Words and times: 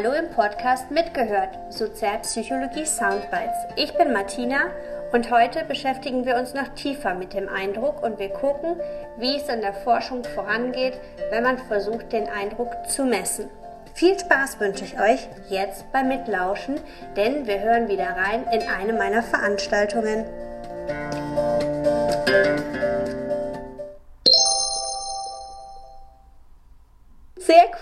Hallo 0.00 0.12
im 0.12 0.30
Podcast 0.30 0.92
Mitgehört, 0.92 1.58
Sozialpsychologie 1.70 2.86
Soundbites. 2.86 3.66
Ich 3.74 3.92
bin 3.94 4.12
Martina 4.12 4.70
und 5.10 5.28
heute 5.32 5.64
beschäftigen 5.64 6.24
wir 6.24 6.36
uns 6.36 6.54
noch 6.54 6.68
tiefer 6.76 7.14
mit 7.14 7.34
dem 7.34 7.48
Eindruck 7.48 8.04
und 8.04 8.20
wir 8.20 8.28
gucken, 8.28 8.76
wie 9.16 9.34
es 9.34 9.48
in 9.48 9.60
der 9.60 9.72
Forschung 9.72 10.22
vorangeht, 10.22 11.00
wenn 11.30 11.42
man 11.42 11.58
versucht, 11.58 12.12
den 12.12 12.28
Eindruck 12.28 12.70
zu 12.86 13.02
messen. 13.06 13.50
Viel 13.92 14.16
Spaß 14.16 14.60
wünsche 14.60 14.84
ich 14.84 15.00
euch 15.00 15.28
jetzt 15.48 15.90
beim 15.90 16.06
Mitlauschen, 16.06 16.76
denn 17.16 17.48
wir 17.48 17.58
hören 17.58 17.88
wieder 17.88 18.10
rein 18.10 18.46
in 18.52 18.68
eine 18.68 18.92
meiner 18.92 19.24
Veranstaltungen. 19.24 20.24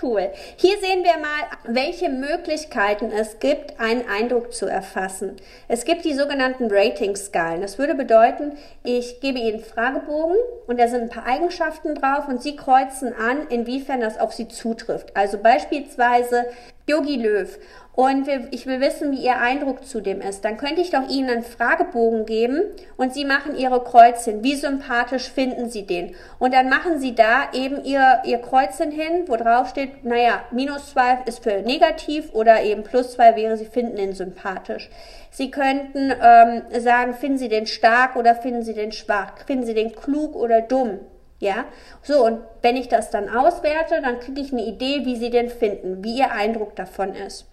Cool. 0.07 0.31
Hier 0.55 0.77
sehen 0.79 1.03
wir 1.03 1.17
mal, 1.17 1.73
welche 1.75 2.09
Möglichkeiten 2.09 3.11
es 3.11 3.39
gibt, 3.39 3.79
einen 3.79 4.07
Eindruck 4.07 4.53
zu 4.53 4.65
erfassen. 4.65 5.35
Es 5.67 5.85
gibt 5.85 6.05
die 6.05 6.13
sogenannten 6.13 6.67
Rating-Skalen. 6.69 7.61
Das 7.61 7.77
würde 7.77 7.95
bedeuten, 7.95 8.57
ich 8.83 9.19
gebe 9.19 9.39
Ihnen 9.39 9.59
Fragebogen 9.59 10.37
und 10.67 10.79
da 10.79 10.87
sind 10.87 11.03
ein 11.03 11.09
paar 11.09 11.25
Eigenschaften 11.25 11.95
drauf 11.95 12.27
und 12.27 12.41
Sie 12.41 12.55
kreuzen 12.55 13.13
an, 13.13 13.47
inwiefern 13.49 14.01
das 14.01 14.17
auf 14.17 14.33
Sie 14.33 14.47
zutrifft. 14.47 15.15
Also 15.15 15.37
beispielsweise 15.37 16.45
Yogi 16.87 17.17
Löw 17.17 17.57
und 17.97 18.27
ich 18.51 18.67
will 18.67 18.79
wissen, 18.79 19.11
wie 19.11 19.25
Ihr 19.25 19.39
Eindruck 19.39 19.83
zu 19.83 20.01
dem 20.01 20.21
ist, 20.21 20.45
dann 20.45 20.57
könnte 20.57 20.81
ich 20.81 20.91
doch 20.91 21.09
Ihnen 21.09 21.31
einen 21.31 21.41
Fragebogen 21.41 22.27
geben 22.27 22.61
und 22.95 23.11
Sie 23.11 23.25
machen 23.25 23.55
Ihre 23.55 23.83
Kreuzchen. 23.83 24.43
Wie 24.43 24.53
sympathisch 24.53 25.31
finden 25.31 25.71
Sie 25.71 25.87
den? 25.87 26.13
Und 26.37 26.53
dann 26.53 26.69
machen 26.69 26.99
Sie 26.99 27.15
da 27.15 27.49
eben 27.53 27.83
Ihr, 27.83 28.21
Ihr 28.23 28.37
Kreuzchen 28.37 28.91
hin, 28.91 29.23
wo 29.25 29.35
drauf 29.35 29.69
steht, 29.69 30.05
naja, 30.05 30.43
minus 30.51 30.91
zwei 30.91 31.23
ist 31.25 31.41
für 31.41 31.63
negativ 31.63 32.31
oder 32.33 32.61
eben 32.61 32.83
plus 32.83 33.13
zwei 33.13 33.35
wäre, 33.35 33.57
Sie 33.57 33.65
finden 33.65 33.97
ihn 33.97 34.13
sympathisch. 34.13 34.91
Sie 35.31 35.49
könnten 35.49 36.13
ähm, 36.21 36.61
sagen, 36.79 37.15
finden 37.15 37.39
Sie 37.39 37.49
den 37.49 37.65
stark 37.65 38.15
oder 38.15 38.35
finden 38.35 38.61
Sie 38.61 38.75
den 38.75 38.91
schwach? 38.91 39.39
Finden 39.47 39.65
Sie 39.65 39.73
den 39.73 39.95
klug 39.95 40.35
oder 40.35 40.61
dumm? 40.61 40.99
Ja, 41.39 41.65
so 42.03 42.23
und 42.23 42.41
wenn 42.61 42.75
ich 42.75 42.89
das 42.89 43.09
dann 43.09 43.27
auswerte, 43.27 44.03
dann 44.03 44.19
kriege 44.19 44.41
ich 44.41 44.53
eine 44.53 44.65
Idee, 44.65 45.03
wie 45.05 45.15
Sie 45.15 45.31
den 45.31 45.49
finden, 45.49 46.03
wie 46.03 46.19
Ihr 46.19 46.31
Eindruck 46.31 46.75
davon 46.75 47.15
ist. 47.15 47.47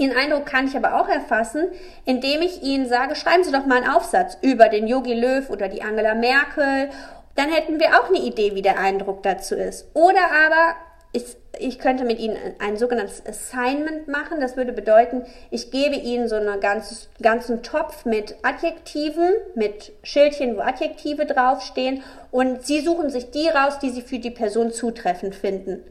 Ihren 0.00 0.16
Eindruck 0.16 0.46
kann 0.46 0.66
ich 0.66 0.74
aber 0.74 0.98
auch 0.98 1.08
erfassen, 1.10 1.68
indem 2.06 2.40
ich 2.40 2.62
Ihnen 2.62 2.88
sage, 2.88 3.14
schreiben 3.14 3.44
Sie 3.44 3.52
doch 3.52 3.66
mal 3.66 3.82
einen 3.82 3.90
Aufsatz 3.90 4.38
über 4.40 4.70
den 4.70 4.86
Yogi 4.86 5.12
Löw 5.12 5.50
oder 5.50 5.68
die 5.68 5.82
Angela 5.82 6.14
Merkel. 6.14 6.88
Dann 7.36 7.50
hätten 7.50 7.78
wir 7.78 7.88
auch 7.88 8.08
eine 8.08 8.24
Idee, 8.24 8.54
wie 8.54 8.62
der 8.62 8.78
Eindruck 8.78 9.22
dazu 9.22 9.54
ist. 9.54 9.88
Oder 9.92 10.22
aber 10.46 10.74
ich, 11.12 11.36
ich 11.58 11.78
könnte 11.78 12.04
mit 12.06 12.18
Ihnen 12.18 12.38
ein 12.60 12.78
sogenanntes 12.78 13.22
Assignment 13.26 14.08
machen. 14.08 14.40
Das 14.40 14.56
würde 14.56 14.72
bedeuten, 14.72 15.26
ich 15.50 15.70
gebe 15.70 15.96
Ihnen 15.96 16.28
so 16.28 16.36
einen 16.36 16.60
ganzen, 16.60 16.96
ganzen 17.20 17.62
Topf 17.62 18.06
mit 18.06 18.36
Adjektiven, 18.40 19.28
mit 19.54 19.92
Schildchen, 20.02 20.56
wo 20.56 20.62
Adjektive 20.62 21.26
draufstehen. 21.26 22.02
Und 22.30 22.64
Sie 22.64 22.80
suchen 22.80 23.10
sich 23.10 23.32
die 23.32 23.48
raus, 23.48 23.78
die 23.80 23.90
Sie 23.90 24.00
für 24.00 24.18
die 24.18 24.30
Person 24.30 24.72
zutreffend 24.72 25.34
finden. 25.34 25.82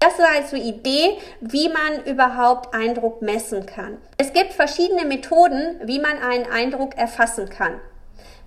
Das 0.00 0.18
ist 0.18 0.24
also 0.24 0.56
Idee, 0.56 1.18
wie 1.42 1.68
man 1.68 2.04
überhaupt 2.06 2.74
Eindruck 2.74 3.20
messen 3.20 3.66
kann. 3.66 3.98
Es 4.16 4.32
gibt 4.32 4.54
verschiedene 4.54 5.04
Methoden, 5.04 5.78
wie 5.84 6.00
man 6.00 6.18
einen 6.18 6.50
Eindruck 6.50 6.96
erfassen 6.96 7.50
kann. 7.50 7.78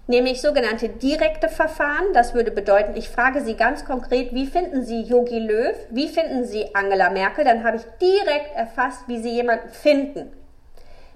Nämlich 0.08 0.42
sogenannte 0.42 0.90
direkte 0.90 1.50
Verfahren. 1.50 2.12
Das 2.14 2.34
würde 2.34 2.50
bedeuten, 2.50 2.98
ich 2.98 3.08
frage 3.08 3.42
Sie 3.42 3.54
ganz 3.54 3.86
konkret, 3.86 4.34
wie 4.34 4.48
finden 4.48 4.84
Sie 4.84 5.02
Yogi 5.02 5.40
Löw? 5.40 5.76
Wie 5.92 6.10
finden 6.10 6.44
Sie 6.44 6.74
Angela 6.74 7.12
Merkel? 7.12 7.46
Dann 7.46 7.64
habe 7.64 7.78
ich 7.78 7.84
direkt 8.02 8.56
erfasst, 8.56 9.04
wie 9.08 9.22
Sie 9.22 9.30
jemanden 9.30 9.70
finden. 9.70 10.34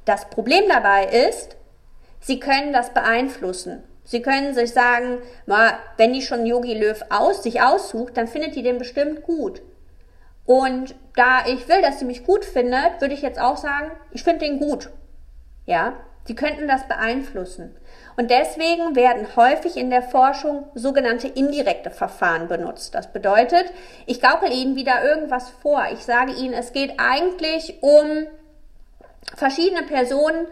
Das 0.06 0.30
Problem 0.30 0.66
dabei 0.70 1.06
ist, 1.06 1.58
Sie 2.22 2.40
können 2.40 2.74
das 2.74 2.94
beeinflussen. 2.94 3.84
Sie 4.04 4.22
können 4.22 4.54
sich 4.54 4.72
sagen, 4.72 5.18
wenn 5.98 6.14
die 6.14 6.22
schon 6.22 6.46
Yogi 6.46 6.76
Löw 6.76 7.04
aus, 7.10 7.44
sich 7.44 7.60
aussucht, 7.62 8.16
dann 8.16 8.28
findet 8.28 8.56
die 8.56 8.64
den 8.64 8.78
bestimmt 8.78 9.24
gut. 9.24 9.62
Und 10.48 10.96
da 11.16 11.46
ich 11.46 11.68
will, 11.68 11.82
dass 11.82 12.00
sie 12.00 12.06
mich 12.06 12.24
gut 12.24 12.46
findet, 12.46 13.02
würde 13.02 13.14
ich 13.14 13.22
jetzt 13.22 13.40
auch 13.40 13.58
sagen, 13.58 13.92
ich 14.12 14.24
finde 14.24 14.46
den 14.46 14.60
gut. 14.60 14.90
Ja, 15.66 15.94
sie 16.24 16.36
könnten 16.36 16.70
das 16.70 16.88
beeinflussen. 16.88 17.76
Und 18.16 18.32
deswegen 18.32 18.96
werden 18.96 19.28
häufig 19.36 19.76
in 19.76 19.90
der 19.90 20.02
Forschung 20.02 20.66
sogenannte 20.74 21.28
indirekte 21.28 21.92
Verfahren 21.92 22.48
benutzt. 22.48 22.96
Das 22.96 23.12
bedeutet, 23.12 23.66
ich 24.06 24.22
gaukel 24.22 24.52
Ihnen 24.52 24.78
wieder 24.78 25.04
irgendwas 25.04 25.50
vor. 25.50 25.84
Ich 25.92 26.06
sage 26.06 26.32
Ihnen, 26.32 26.54
es 26.54 26.72
geht 26.72 26.94
eigentlich 26.98 27.84
um 27.84 28.28
verschiedene 29.36 29.84
Personen 29.84 30.48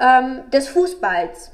ähm, 0.00 0.50
des 0.50 0.68
Fußballs. 0.68 1.52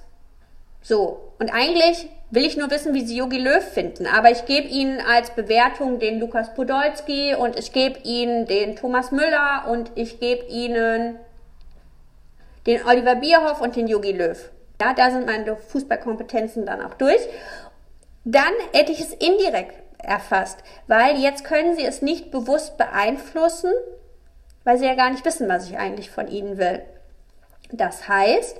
So. 0.80 1.34
Und 1.38 1.53
eigentlich 1.53 2.09
will 2.32 2.47
ich 2.47 2.56
nur 2.56 2.70
wissen, 2.70 2.94
wie 2.94 3.06
Sie 3.06 3.16
Yogi 3.16 3.38
Löw 3.38 3.62
finden. 3.62 4.06
Aber 4.06 4.31
ich 4.31 4.47
gebe 4.47 4.66
Ihnen 4.66 5.00
als 5.00 5.31
Bewertung 5.31 5.98
den 5.98 6.19
Lukas 6.19 6.54
Podolski 6.54 7.34
und 7.34 7.59
ich 7.59 7.72
gebe 7.72 8.00
Ihnen 8.04 8.47
den 8.47 8.75
Thomas 8.75 9.12
Müller 9.12 9.66
und 9.70 9.93
ich 9.94 10.19
gebe 10.19 10.47
Ihnen 10.47 11.19
den 12.66 12.84
Oliver 12.87 13.16
Bierhoff 13.16 13.60
und 13.60 13.76
den 13.76 13.87
Yogi 13.87 14.12
Löw. 14.12 14.50
Ja, 14.81 14.94
da 14.94 15.10
sind 15.10 15.26
meine 15.26 15.56
Fußballkompetenzen 15.56 16.65
dann 16.65 16.81
auch 16.81 16.94
durch. 16.94 17.21
Dann 18.25 18.53
hätte 18.72 18.92
ich 18.92 19.00
es 19.00 19.12
indirekt 19.12 19.75
erfasst, 19.98 20.59
weil 20.87 21.19
jetzt 21.19 21.44
können 21.44 21.76
Sie 21.76 21.84
es 21.84 22.00
nicht 22.00 22.31
bewusst 22.31 22.78
beeinflussen, 22.78 23.71
weil 24.65 24.78
Sie 24.78 24.87
ja 24.87 24.94
gar 24.94 25.10
nicht 25.10 25.25
wissen, 25.26 25.50
was 25.50 25.69
ich 25.69 25.76
eigentlich 25.76 26.10
von 26.10 26.28
Ihnen 26.28 26.56
will. 26.56 26.82
Das 27.72 28.09
heißt, 28.09 28.56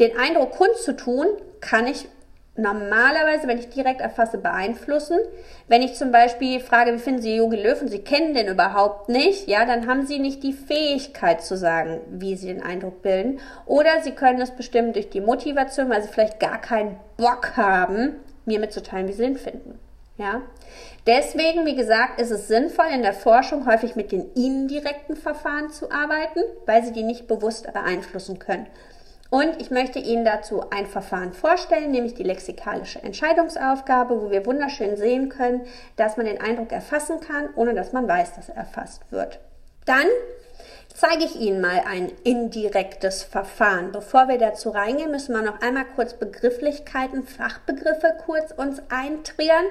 den 0.00 0.16
Eindruck 0.16 0.52
kundzutun, 0.52 1.26
kann 1.60 1.86
ich 1.86 2.08
normalerweise, 2.56 3.48
wenn 3.48 3.58
ich 3.58 3.70
direkt 3.70 4.00
erfasse, 4.00 4.38
beeinflussen. 4.38 5.18
Wenn 5.68 5.82
ich 5.82 5.94
zum 5.94 6.12
Beispiel 6.12 6.60
frage, 6.60 6.92
wie 6.92 6.98
finden 6.98 7.22
Sie 7.22 7.36
Yogi 7.36 7.56
Löw 7.56 7.80
und 7.80 7.88
Sie 7.88 8.00
kennen 8.00 8.34
den 8.34 8.48
überhaupt 8.48 9.08
nicht, 9.08 9.48
ja, 9.48 9.64
dann 9.64 9.86
haben 9.86 10.06
Sie 10.06 10.18
nicht 10.18 10.42
die 10.42 10.52
Fähigkeit 10.52 11.42
zu 11.42 11.56
sagen, 11.56 12.00
wie 12.10 12.36
Sie 12.36 12.48
den 12.48 12.62
Eindruck 12.62 13.02
bilden. 13.02 13.40
Oder 13.64 14.02
Sie 14.02 14.12
können 14.12 14.40
es 14.40 14.50
bestimmen 14.50 14.92
durch 14.92 15.08
die 15.08 15.20
Motivation, 15.20 15.88
weil 15.88 16.02
Sie 16.02 16.08
vielleicht 16.08 16.40
gar 16.40 16.60
keinen 16.60 16.96
Bock 17.16 17.56
haben, 17.56 18.16
mir 18.44 18.60
mitzuteilen, 18.60 19.08
wie 19.08 19.12
Sie 19.12 19.22
den 19.22 19.36
finden. 19.36 19.78
Ja. 20.18 20.42
Deswegen, 21.06 21.64
wie 21.64 21.74
gesagt, 21.74 22.20
ist 22.20 22.30
es 22.30 22.48
sinnvoll, 22.48 22.86
in 22.94 23.02
der 23.02 23.14
Forschung 23.14 23.66
häufig 23.66 23.96
mit 23.96 24.12
den 24.12 24.30
indirekten 24.34 25.16
Verfahren 25.16 25.70
zu 25.70 25.90
arbeiten, 25.90 26.40
weil 26.66 26.84
Sie 26.84 26.92
die 26.92 27.02
nicht 27.02 27.26
bewusst 27.26 27.72
beeinflussen 27.72 28.38
können. 28.38 28.66
Und 29.32 29.62
ich 29.62 29.70
möchte 29.70 29.98
Ihnen 29.98 30.26
dazu 30.26 30.62
ein 30.68 30.84
Verfahren 30.84 31.32
vorstellen, 31.32 31.90
nämlich 31.90 32.12
die 32.12 32.22
lexikalische 32.22 33.02
Entscheidungsaufgabe, 33.02 34.20
wo 34.20 34.30
wir 34.30 34.44
wunderschön 34.44 34.98
sehen 34.98 35.30
können, 35.30 35.62
dass 35.96 36.18
man 36.18 36.26
den 36.26 36.38
Eindruck 36.38 36.70
erfassen 36.70 37.18
kann, 37.20 37.48
ohne 37.56 37.72
dass 37.72 37.94
man 37.94 38.06
weiß, 38.06 38.34
dass 38.34 38.50
er 38.50 38.56
erfasst 38.56 39.10
wird. 39.10 39.40
Dann 39.86 40.04
zeige 40.94 41.24
ich 41.24 41.36
Ihnen 41.36 41.62
mal 41.62 41.82
ein 41.88 42.12
indirektes 42.24 43.22
Verfahren. 43.22 43.90
Bevor 43.90 44.28
wir 44.28 44.36
dazu 44.36 44.68
reingehen, 44.68 45.10
müssen 45.10 45.34
wir 45.34 45.40
noch 45.40 45.62
einmal 45.62 45.86
kurz 45.96 46.12
Begrifflichkeiten, 46.12 47.24
Fachbegriffe 47.24 48.12
kurz 48.26 48.52
uns 48.52 48.82
eintrieren. 48.90 49.64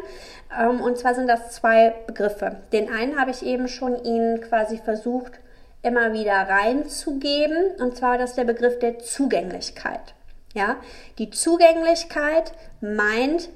Ähm, 0.59 0.81
und 0.81 0.97
zwar 0.97 1.13
sind 1.13 1.27
das 1.27 1.51
zwei 1.51 1.93
Begriffe. 2.07 2.63
Den 2.73 2.91
einen 2.91 3.19
habe 3.19 3.29
ich 3.29 3.45
eben 3.45 3.67
schon 3.67 4.03
Ihnen 4.05 4.41
quasi 4.41 4.79
versucht, 4.79 5.33
immer 5.81 6.13
wieder 6.13 6.33
reinzugeben. 6.33 7.75
Und 7.79 7.97
zwar 7.97 8.17
das 8.17 8.31
ist 8.31 8.37
der 8.37 8.45
Begriff 8.45 8.79
der 8.79 8.99
Zugänglichkeit. 8.99 10.13
Ja, 10.53 10.75
die 11.17 11.29
Zugänglichkeit 11.29 12.51
meint 12.81 13.49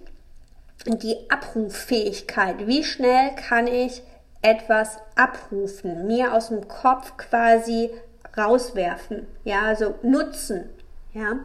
die 0.86 1.30
Abruffähigkeit. 1.30 2.68
Wie 2.68 2.84
schnell 2.84 3.32
kann 3.36 3.68
ich 3.68 4.02
etwas 4.42 5.00
abrufen, 5.16 6.08
mir 6.08 6.34
aus 6.34 6.50
dem 6.50 6.68
Kopf 6.68 7.18
quasi 7.18 7.90
rauswerfen, 8.38 9.26
ja, 9.44 9.62
also 9.62 9.96
nutzen, 10.04 10.70
ja. 11.14 11.40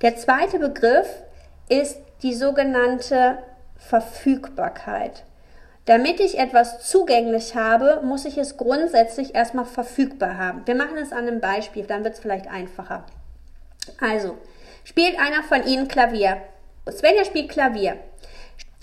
Der 0.00 0.16
zweite 0.16 0.58
Begriff 0.58 1.08
ist 1.68 1.98
die 2.22 2.34
sogenannte 2.34 3.38
Verfügbarkeit. 3.76 5.24
Damit 5.86 6.18
ich 6.20 6.38
etwas 6.38 6.88
zugänglich 6.88 7.54
habe, 7.56 8.00
muss 8.02 8.24
ich 8.24 8.38
es 8.38 8.56
grundsätzlich 8.56 9.34
erstmal 9.34 9.66
verfügbar 9.66 10.38
haben. 10.38 10.62
Wir 10.66 10.74
machen 10.74 10.96
es 10.96 11.12
an 11.12 11.28
einem 11.28 11.40
Beispiel, 11.40 11.84
dann 11.84 12.04
wird 12.04 12.14
es 12.14 12.20
vielleicht 12.20 12.48
einfacher. 12.48 13.04
Also, 14.00 14.38
spielt 14.84 15.18
einer 15.18 15.42
von 15.42 15.66
Ihnen 15.66 15.88
Klavier. 15.88 16.38
Svenja 16.90 17.24
spielt 17.24 17.50
Klavier. 17.50 17.98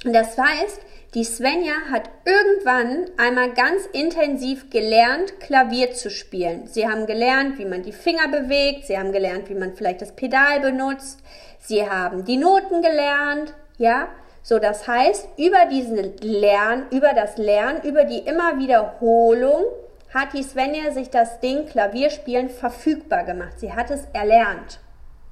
Das 0.04 0.38
heißt, 0.38 0.82
die 1.14 1.24
Svenja 1.24 1.74
hat 1.92 2.10
irgendwann 2.24 3.10
einmal 3.18 3.52
ganz 3.52 3.86
intensiv 3.92 4.70
gelernt, 4.70 5.40
Klavier 5.40 5.92
zu 5.94 6.10
spielen. 6.10 6.68
Sie 6.68 6.88
haben 6.88 7.06
gelernt, 7.06 7.58
wie 7.58 7.66
man 7.66 7.84
die 7.84 7.92
Finger 7.92 8.28
bewegt, 8.30 8.86
sie 8.86 8.98
haben 8.98 9.12
gelernt, 9.12 9.50
wie 9.50 9.56
man 9.56 9.76
vielleicht 9.76 10.02
das 10.02 10.16
Pedal 10.16 10.62
benutzt, 10.62 11.20
sie 11.60 11.88
haben 11.88 12.24
die 12.26 12.38
Noten 12.38 12.82
gelernt, 12.82 13.54
ja, 13.78 14.08
so, 14.44 14.58
das 14.60 14.88
heißt, 14.88 15.28
über 15.38 15.66
diesen 15.70 16.18
Lernen, 16.18 16.88
über 16.92 17.14
das 17.14 17.38
Lernen, 17.38 17.84
über 17.84 18.06
die 18.06 18.20
immer 18.20 18.58
Wiederholung 18.58 19.66
hat 20.14 20.34
die 20.34 20.44
Svenja 20.44 20.92
sich 20.92 21.10
das 21.10 21.40
Ding 21.40 21.68
Klavierspielen 21.68 22.50
verfügbar 22.50 23.24
gemacht. 23.24 23.60
Sie 23.60 23.74
hat 23.74 23.92
es 23.92 24.06
erlernt. 24.14 24.80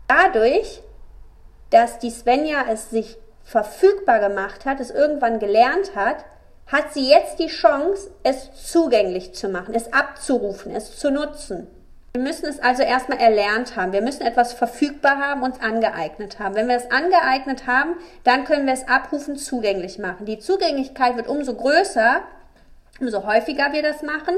Dadurch, 0.07 0.81
dass 1.69 1.99
die 1.99 2.11
Svenja 2.11 2.65
es 2.71 2.89
sich 2.89 3.17
verfügbar 3.43 4.19
gemacht 4.19 4.65
hat, 4.65 4.79
es 4.79 4.91
irgendwann 4.91 5.39
gelernt 5.39 5.95
hat, 5.95 6.23
hat 6.67 6.93
sie 6.93 7.09
jetzt 7.09 7.39
die 7.39 7.47
Chance, 7.47 8.11
es 8.23 8.51
zugänglich 8.71 9.33
zu 9.33 9.49
machen, 9.49 9.73
es 9.73 9.91
abzurufen, 9.91 10.75
es 10.75 10.97
zu 10.97 11.11
nutzen. 11.11 11.67
Wir 12.13 12.21
müssen 12.21 12.47
es 12.47 12.59
also 12.59 12.81
erstmal 12.81 13.19
erlernt 13.19 13.75
haben. 13.75 13.93
Wir 13.93 14.01
müssen 14.01 14.25
etwas 14.25 14.53
verfügbar 14.53 15.19
haben, 15.19 15.43
uns 15.43 15.61
angeeignet 15.61 16.39
haben. 16.39 16.55
Wenn 16.55 16.67
wir 16.67 16.75
es 16.75 16.89
angeeignet 16.89 17.67
haben, 17.67 17.95
dann 18.23 18.45
können 18.45 18.65
wir 18.65 18.73
es 18.73 18.87
abrufen, 18.87 19.35
zugänglich 19.35 19.99
machen. 19.99 20.25
Die 20.25 20.39
Zugänglichkeit 20.39 21.15
wird 21.17 21.27
umso 21.27 21.53
größer, 21.53 22.21
umso 22.99 23.27
häufiger 23.27 23.73
wir 23.73 23.83
das 23.83 24.01
machen 24.01 24.35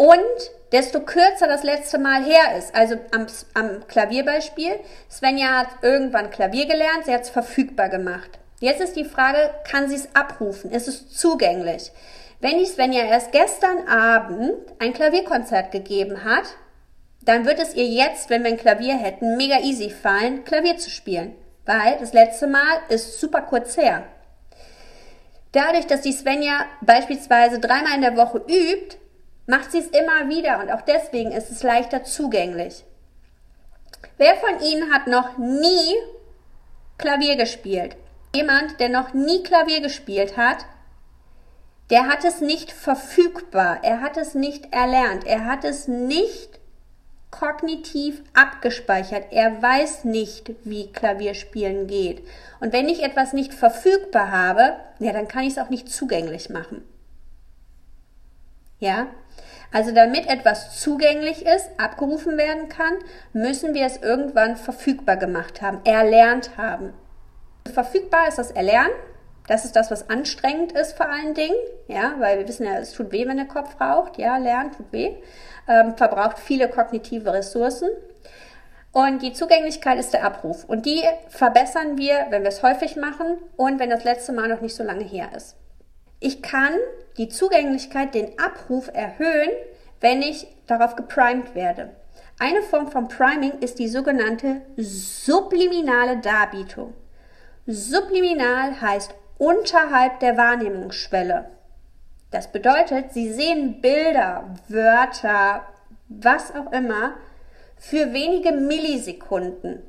und 0.00 0.50
desto 0.72 1.00
kürzer 1.00 1.46
das 1.46 1.62
letzte 1.62 1.98
Mal 1.98 2.24
her 2.24 2.56
ist. 2.56 2.74
Also 2.74 2.96
am, 3.14 3.26
am 3.52 3.86
Klavierbeispiel, 3.86 4.80
Svenja 5.10 5.58
hat 5.58 5.68
irgendwann 5.82 6.30
Klavier 6.30 6.66
gelernt, 6.66 7.04
sie 7.04 7.12
hat 7.12 7.22
es 7.22 7.28
verfügbar 7.30 7.90
gemacht. 7.90 8.39
Jetzt 8.60 8.82
ist 8.82 8.94
die 8.94 9.04
Frage, 9.04 9.50
kann 9.68 9.88
sie 9.88 9.96
es 9.96 10.14
abrufen? 10.14 10.70
Ist 10.70 10.86
es 10.86 11.08
zugänglich? 11.08 11.90
Wenn 12.40 12.58
die 12.58 12.66
Svenja 12.66 13.04
erst 13.04 13.32
gestern 13.32 13.88
Abend 13.88 14.52
ein 14.78 14.92
Klavierkonzert 14.92 15.72
gegeben 15.72 16.24
hat, 16.24 16.44
dann 17.22 17.46
wird 17.46 17.58
es 17.58 17.74
ihr 17.74 17.86
jetzt, 17.86 18.28
wenn 18.30 18.44
wir 18.44 18.50
ein 18.50 18.58
Klavier 18.58 18.96
hätten, 18.96 19.36
mega 19.36 19.60
easy 19.60 19.90
fallen, 19.90 20.44
Klavier 20.44 20.76
zu 20.76 20.90
spielen. 20.90 21.34
Weil 21.64 21.98
das 21.98 22.12
letzte 22.12 22.46
Mal 22.46 22.80
ist 22.90 23.18
super 23.18 23.42
kurz 23.42 23.76
her. 23.76 24.04
Dadurch, 25.52 25.86
dass 25.86 26.02
die 26.02 26.12
Svenja 26.12 26.66
beispielsweise 26.82 27.60
dreimal 27.60 27.94
in 27.94 28.02
der 28.02 28.16
Woche 28.16 28.38
übt, 28.38 28.98
macht 29.46 29.72
sie 29.72 29.78
es 29.78 29.88
immer 29.88 30.28
wieder 30.28 30.60
und 30.60 30.70
auch 30.70 30.82
deswegen 30.82 31.32
ist 31.32 31.50
es 31.50 31.62
leichter 31.62 32.04
zugänglich. 32.04 32.84
Wer 34.16 34.36
von 34.36 34.60
Ihnen 34.60 34.92
hat 34.92 35.06
noch 35.06 35.38
nie 35.38 35.94
Klavier 36.98 37.36
gespielt? 37.36 37.96
Jemand, 38.34 38.78
der 38.78 38.88
noch 38.88 39.12
nie 39.12 39.42
Klavier 39.42 39.80
gespielt 39.80 40.36
hat, 40.36 40.66
der 41.90 42.06
hat 42.06 42.24
es 42.24 42.40
nicht 42.40 42.70
verfügbar, 42.70 43.80
er 43.82 44.00
hat 44.00 44.16
es 44.16 44.34
nicht 44.34 44.72
erlernt, 44.72 45.26
er 45.26 45.44
hat 45.44 45.64
es 45.64 45.88
nicht 45.88 46.60
kognitiv 47.30 48.22
abgespeichert. 48.34 49.26
Er 49.30 49.62
weiß 49.62 50.04
nicht, 50.04 50.52
wie 50.64 50.92
Klavierspielen 50.92 51.86
geht. 51.86 52.26
Und 52.60 52.72
wenn 52.72 52.88
ich 52.88 53.02
etwas 53.02 53.32
nicht 53.32 53.54
verfügbar 53.54 54.30
habe, 54.30 54.76
ja, 54.98 55.12
dann 55.12 55.28
kann 55.28 55.44
ich 55.44 55.52
es 55.52 55.58
auch 55.58 55.70
nicht 55.70 55.88
zugänglich 55.88 56.50
machen. 56.50 56.82
Ja? 58.78 59.06
Also 59.72 59.92
damit 59.94 60.26
etwas 60.26 60.80
zugänglich 60.80 61.46
ist, 61.46 61.70
abgerufen 61.78 62.36
werden 62.36 62.68
kann, 62.68 62.94
müssen 63.32 63.74
wir 63.74 63.86
es 63.86 63.98
irgendwann 63.98 64.56
verfügbar 64.56 65.16
gemacht 65.16 65.62
haben, 65.62 65.80
erlernt 65.84 66.56
haben. 66.56 66.92
Verfügbar 67.72 68.28
ist 68.28 68.38
das 68.38 68.50
Erlernen. 68.50 68.92
Das 69.46 69.64
ist 69.64 69.74
das, 69.74 69.90
was 69.90 70.08
anstrengend 70.08 70.72
ist 70.72 70.96
vor 70.96 71.08
allen 71.08 71.34
Dingen, 71.34 71.56
ja, 71.88 72.14
weil 72.18 72.38
wir 72.38 72.46
wissen 72.46 72.66
ja, 72.66 72.78
es 72.78 72.92
tut 72.92 73.10
weh, 73.10 73.26
wenn 73.26 73.36
der 73.36 73.46
Kopf 73.46 73.80
raucht, 73.80 74.16
ja, 74.16 74.36
lernen 74.36 74.70
tut 74.70 74.92
weh, 74.92 75.16
ähm, 75.66 75.96
verbraucht 75.96 76.38
viele 76.38 76.68
kognitive 76.68 77.32
Ressourcen. 77.32 77.88
Und 78.92 79.22
die 79.22 79.32
Zugänglichkeit 79.32 79.98
ist 79.98 80.12
der 80.12 80.24
Abruf. 80.24 80.64
Und 80.64 80.86
die 80.86 81.02
verbessern 81.28 81.96
wir, 81.96 82.26
wenn 82.30 82.42
wir 82.42 82.48
es 82.48 82.62
häufig 82.62 82.96
machen 82.96 83.38
und 83.56 83.78
wenn 83.78 83.90
das 83.90 84.04
letzte 84.04 84.32
Mal 84.32 84.48
noch 84.48 84.60
nicht 84.60 84.74
so 84.74 84.82
lange 84.82 85.04
her 85.04 85.28
ist. 85.36 85.56
Ich 86.18 86.42
kann 86.42 86.74
die 87.16 87.28
Zugänglichkeit, 87.28 88.14
den 88.14 88.38
Abruf 88.38 88.90
erhöhen, 88.92 89.50
wenn 90.00 90.22
ich 90.22 90.46
darauf 90.66 90.96
geprimed 90.96 91.54
werde. 91.54 91.90
Eine 92.38 92.62
Form 92.62 92.90
von 92.90 93.08
Priming 93.08 93.58
ist 93.60 93.78
die 93.78 93.88
sogenannte 93.88 94.62
subliminale 94.76 96.18
Darbietung. 96.18 96.94
Subliminal 97.72 98.80
heißt 98.80 99.14
unterhalb 99.38 100.20
der 100.20 100.36
Wahrnehmungsschwelle. 100.36 101.50
Das 102.30 102.52
bedeutet, 102.52 103.12
Sie 103.12 103.32
sehen 103.32 103.80
Bilder, 103.80 104.54
Wörter, 104.68 105.62
was 106.08 106.54
auch 106.54 106.72
immer, 106.72 107.14
für 107.76 108.12
wenige 108.12 108.52
Millisekunden. 108.52 109.82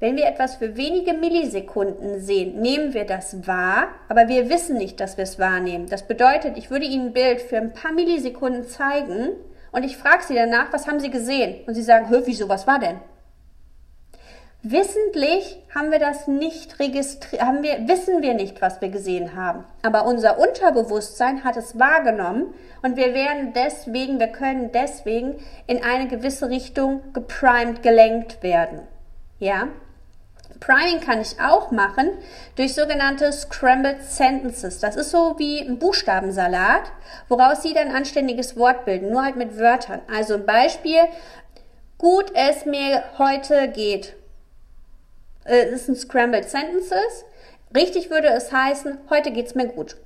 Wenn 0.00 0.16
wir 0.16 0.26
etwas 0.26 0.56
für 0.56 0.76
wenige 0.76 1.14
Millisekunden 1.14 2.20
sehen, 2.20 2.60
nehmen 2.60 2.92
wir 2.92 3.04
das 3.04 3.46
wahr, 3.46 3.88
aber 4.08 4.28
wir 4.28 4.50
wissen 4.50 4.76
nicht, 4.76 5.00
dass 5.00 5.16
wir 5.16 5.24
es 5.24 5.38
wahrnehmen. 5.38 5.88
Das 5.88 6.06
bedeutet, 6.06 6.58
ich 6.58 6.70
würde 6.70 6.84
Ihnen 6.84 7.08
ein 7.08 7.12
Bild 7.12 7.40
für 7.40 7.56
ein 7.56 7.72
paar 7.72 7.92
Millisekunden 7.92 8.68
zeigen 8.68 9.30
und 9.72 9.84
ich 9.84 9.96
frage 9.96 10.24
Sie 10.24 10.34
danach, 10.34 10.72
was 10.72 10.86
haben 10.86 11.00
Sie 11.00 11.10
gesehen? 11.10 11.64
Und 11.66 11.74
Sie 11.74 11.82
sagen, 11.82 12.08
hör, 12.08 12.26
wieso, 12.26 12.48
was 12.48 12.66
war 12.66 12.78
denn? 12.78 13.00
Wissentlich 14.66 15.58
haben 15.74 15.92
wir 15.92 15.98
das 15.98 16.26
nicht 16.26 16.78
registriert, 16.78 17.42
haben 17.42 17.62
wir, 17.62 17.86
wissen 17.86 18.22
wir 18.22 18.32
nicht, 18.32 18.62
was 18.62 18.80
wir 18.80 18.88
gesehen 18.88 19.36
haben. 19.36 19.64
Aber 19.82 20.06
unser 20.06 20.38
Unterbewusstsein 20.38 21.44
hat 21.44 21.58
es 21.58 21.78
wahrgenommen 21.78 22.54
und 22.80 22.96
wir 22.96 23.12
werden 23.12 23.52
deswegen, 23.54 24.18
wir 24.18 24.28
können 24.28 24.72
deswegen 24.72 25.34
in 25.66 25.84
eine 25.84 26.08
gewisse 26.08 26.48
Richtung 26.48 27.02
geprimed, 27.12 27.82
gelenkt 27.82 28.42
werden. 28.42 28.80
Ja? 29.38 29.68
Priming 30.60 31.00
kann 31.00 31.20
ich 31.20 31.38
auch 31.42 31.70
machen 31.70 32.12
durch 32.56 32.72
sogenannte 32.74 33.30
Scrambled 33.34 34.02
Sentences. 34.02 34.78
Das 34.78 34.96
ist 34.96 35.10
so 35.10 35.34
wie 35.36 35.60
ein 35.60 35.78
Buchstabensalat, 35.78 36.90
woraus 37.28 37.60
Sie 37.60 37.74
dann 37.74 37.94
anständiges 37.94 38.56
Wort 38.56 38.86
bilden, 38.86 39.10
nur 39.10 39.24
halt 39.24 39.36
mit 39.36 39.58
Wörtern. 39.58 40.00
Also 40.10 40.36
ein 40.36 40.46
Beispiel, 40.46 41.00
gut 41.98 42.32
es 42.34 42.64
mir 42.64 43.02
heute 43.18 43.68
geht 43.68 44.14
äh, 45.44 45.68
ist 45.70 45.88
ein 45.88 45.96
Scrambled 45.96 46.48
Sentences. 46.48 47.24
Richtig 47.74 48.10
würde 48.10 48.28
es 48.28 48.52
heißen, 48.52 48.98
heute 49.10 49.32
geht's 49.32 49.54
mir 49.54 49.66
gut. 49.66 49.96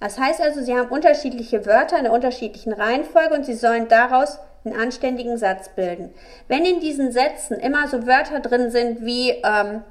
Das 0.00 0.18
heißt 0.18 0.40
also, 0.40 0.62
Sie 0.62 0.74
haben 0.76 0.88
unterschiedliche 0.88 1.64
Wörter 1.66 1.98
in 1.98 2.06
einer 2.06 2.14
unterschiedlichen 2.14 2.72
Reihenfolge 2.72 3.34
und 3.34 3.46
Sie 3.46 3.54
sollen 3.54 3.88
daraus 3.88 4.38
einen 4.64 4.78
anständigen 4.78 5.38
Satz 5.38 5.70
bilden. 5.70 6.12
Wenn 6.48 6.64
in 6.64 6.80
diesen 6.80 7.12
Sätzen 7.12 7.58
immer 7.58 7.88
so 7.88 8.06
Wörter 8.06 8.40
drin 8.40 8.70
sind 8.70 9.04
wie 9.04 9.30
ähm, 9.30 9.84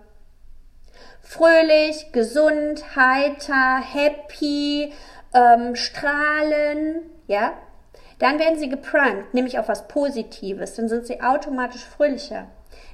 fröhlich, 1.22 2.12
gesund, 2.12 2.96
heiter, 2.96 3.82
happy, 3.82 4.94
ähm, 5.34 5.76
strahlen, 5.76 7.10
ja, 7.28 7.54
dann 8.20 8.40
werden 8.40 8.60
Sie 8.60 8.70
geprimed, 8.70 9.34
nämlich 9.34 9.60
auf 9.60 9.68
was 9.68 9.88
Positives, 9.88 10.76
dann 10.76 10.88
sind 10.88 11.08
Sie 11.08 11.22
automatisch 11.22 11.84
fröhlicher. 11.84 12.48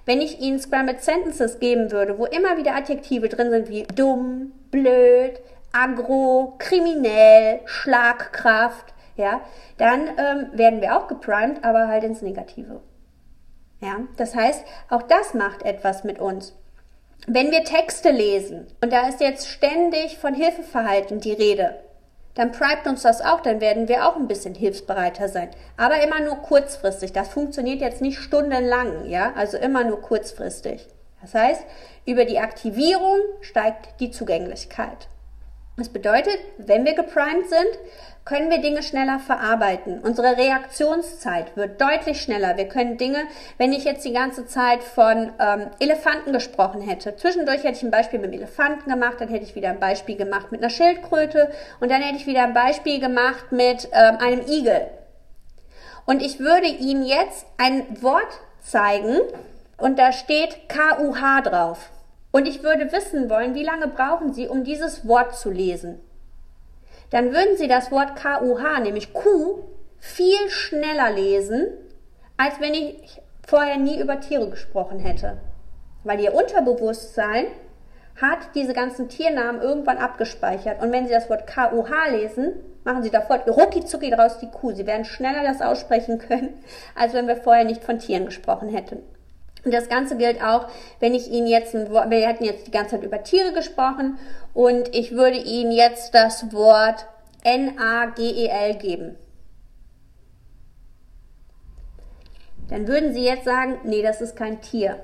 Wenn 0.05 0.21
ich 0.21 0.39
Ihnen 0.39 0.59
Scrambled 0.59 1.01
Sentences 1.01 1.59
geben 1.59 1.91
würde, 1.91 2.17
wo 2.17 2.25
immer 2.25 2.57
wieder 2.57 2.75
Adjektive 2.75 3.29
drin 3.29 3.51
sind 3.51 3.69
wie 3.69 3.83
dumm, 3.83 4.51
blöd, 4.71 5.39
agro, 5.71 6.55
kriminell, 6.57 7.61
Schlagkraft, 7.65 8.93
ja, 9.15 9.41
dann 9.77 10.07
ähm, 10.07 10.49
werden 10.53 10.81
wir 10.81 10.97
auch 10.97 11.07
geprimed, 11.07 11.63
aber 11.63 11.87
halt 11.87 12.03
ins 12.03 12.21
Negative. 12.21 12.81
Ja, 13.81 14.01
das 14.17 14.35
heißt, 14.35 14.63
auch 14.89 15.01
das 15.03 15.33
macht 15.33 15.63
etwas 15.63 16.03
mit 16.03 16.19
uns. 16.19 16.55
Wenn 17.27 17.51
wir 17.51 17.63
Texte 17.63 18.09
lesen 18.09 18.67
und 18.81 18.91
da 18.91 19.07
ist 19.07 19.21
jetzt 19.21 19.47
ständig 19.47 20.17
von 20.17 20.33
Hilfeverhalten 20.33 21.19
die 21.19 21.33
Rede, 21.33 21.75
dann 22.35 22.51
primet 22.51 22.87
uns 22.87 23.01
das 23.01 23.21
auch, 23.21 23.41
dann 23.41 23.61
werden 23.61 23.87
wir 23.87 24.07
auch 24.07 24.15
ein 24.15 24.27
bisschen 24.27 24.55
hilfsbereiter 24.55 25.27
sein. 25.27 25.49
Aber 25.77 26.01
immer 26.01 26.21
nur 26.21 26.37
kurzfristig. 26.37 27.11
Das 27.11 27.29
funktioniert 27.29 27.81
jetzt 27.81 28.01
nicht 28.01 28.19
stundenlang, 28.19 29.05
ja, 29.05 29.33
also 29.35 29.57
immer 29.57 29.83
nur 29.83 30.01
kurzfristig. 30.01 30.87
Das 31.21 31.33
heißt, 31.33 31.63
über 32.05 32.25
die 32.25 32.39
Aktivierung 32.39 33.19
steigt 33.41 33.99
die 33.99 34.11
Zugänglichkeit. 34.11 35.07
Das 35.77 35.89
bedeutet, 35.89 36.37
wenn 36.57 36.85
wir 36.85 36.93
geprimed 36.93 37.49
sind, 37.49 37.79
können 38.23 38.51
wir 38.51 38.59
Dinge 38.59 38.83
schneller 38.83 39.19
verarbeiten. 39.19 39.99
Unsere 39.99 40.37
Reaktionszeit 40.37 41.55
wird 41.55 41.81
deutlich 41.81 42.21
schneller. 42.21 42.55
Wir 42.55 42.67
können 42.67 42.97
Dinge, 42.97 43.23
wenn 43.57 43.73
ich 43.73 43.83
jetzt 43.83 44.05
die 44.05 44.13
ganze 44.13 44.45
Zeit 44.45 44.83
von 44.83 45.31
ähm, 45.39 45.67
Elefanten 45.79 46.31
gesprochen 46.33 46.81
hätte, 46.81 47.15
zwischendurch 47.15 47.63
hätte 47.63 47.77
ich 47.77 47.83
ein 47.83 47.91
Beispiel 47.91 48.19
mit 48.19 48.31
dem 48.31 48.39
Elefanten 48.39 48.89
gemacht, 48.89 49.15
dann 49.19 49.29
hätte 49.29 49.45
ich 49.45 49.55
wieder 49.55 49.69
ein 49.69 49.79
Beispiel 49.79 50.17
gemacht 50.17 50.51
mit 50.51 50.61
einer 50.61 50.69
Schildkröte 50.69 51.51
und 51.79 51.89
dann 51.89 52.01
hätte 52.01 52.17
ich 52.17 52.27
wieder 52.27 52.43
ein 52.43 52.53
Beispiel 52.53 52.99
gemacht 52.99 53.51
mit 53.51 53.89
ähm, 53.91 54.17
einem 54.17 54.41
Igel. 54.47 54.87
Und 56.05 56.21
ich 56.21 56.39
würde 56.39 56.67
Ihnen 56.67 57.05
jetzt 57.05 57.45
ein 57.57 58.01
Wort 58.03 58.39
zeigen 58.61 59.19
und 59.77 59.97
da 59.97 60.11
steht 60.11 60.69
KUH 60.69 61.41
drauf. 61.43 61.89
Und 62.31 62.47
ich 62.47 62.63
würde 62.63 62.91
wissen 62.91 63.29
wollen, 63.29 63.55
wie 63.55 63.63
lange 63.63 63.87
brauchen 63.87 64.33
Sie, 64.33 64.47
um 64.47 64.63
dieses 64.63 65.07
Wort 65.07 65.35
zu 65.35 65.49
lesen 65.51 65.99
dann 67.11 67.33
würden 67.33 67.57
Sie 67.57 67.67
das 67.67 67.91
Wort 67.91 68.15
KUH, 68.15 68.79
nämlich 68.81 69.13
Kuh, 69.13 69.59
viel 69.99 70.49
schneller 70.49 71.11
lesen, 71.11 71.67
als 72.37 72.59
wenn 72.59 72.73
ich 72.73 73.21
vorher 73.45 73.77
nie 73.77 73.99
über 73.99 74.19
Tiere 74.19 74.49
gesprochen 74.49 74.99
hätte. 74.99 75.37
Weil 76.03 76.19
Ihr 76.21 76.33
Unterbewusstsein 76.33 77.47
hat 78.19 78.39
diese 78.55 78.73
ganzen 78.73 79.09
Tiernamen 79.09 79.61
irgendwann 79.61 79.97
abgespeichert. 79.97 80.81
Und 80.81 80.91
wenn 80.91 81.05
Sie 81.05 81.13
das 81.13 81.29
Wort 81.29 81.47
KUH 81.47 82.09
lesen, 82.11 82.53
machen 82.83 83.03
Sie 83.03 83.09
sofort 83.09 83.47
rucki 83.47 83.85
zucki 83.85 84.09
draus 84.09 84.39
die 84.39 84.49
Kuh. 84.49 84.71
Sie 84.71 84.87
werden 84.87 85.05
schneller 85.05 85.43
das 85.43 85.61
aussprechen 85.61 86.17
können, 86.17 86.63
als 86.95 87.13
wenn 87.13 87.27
wir 87.27 87.35
vorher 87.35 87.65
nicht 87.65 87.83
von 87.83 87.99
Tieren 87.99 88.25
gesprochen 88.25 88.69
hätten. 88.69 89.03
Und 89.63 89.73
das 89.73 89.89
Ganze 89.89 90.17
gilt 90.17 90.43
auch, 90.43 90.67
wenn 90.99 91.13
ich 91.13 91.29
Ihnen 91.29 91.47
jetzt, 91.47 91.75
ein 91.75 91.91
Wort, 91.91 92.09
wir 92.09 92.27
hätten 92.27 92.43
jetzt 92.43 92.67
die 92.67 92.71
ganze 92.71 92.91
Zeit 92.91 93.03
über 93.03 93.23
Tiere 93.23 93.53
gesprochen 93.53 94.17
und 94.53 94.93
ich 94.95 95.11
würde 95.11 95.37
Ihnen 95.37 95.71
jetzt 95.71 96.13
das 96.15 96.51
Wort 96.51 97.05
N-A-G-E-L 97.43 98.75
geben. 98.75 99.15
Dann 102.69 102.87
würden 102.87 103.13
Sie 103.13 103.23
jetzt 103.23 103.45
sagen, 103.45 103.79
nee, 103.83 104.01
das 104.01 104.21
ist 104.21 104.35
kein 104.35 104.61
Tier. 104.61 104.97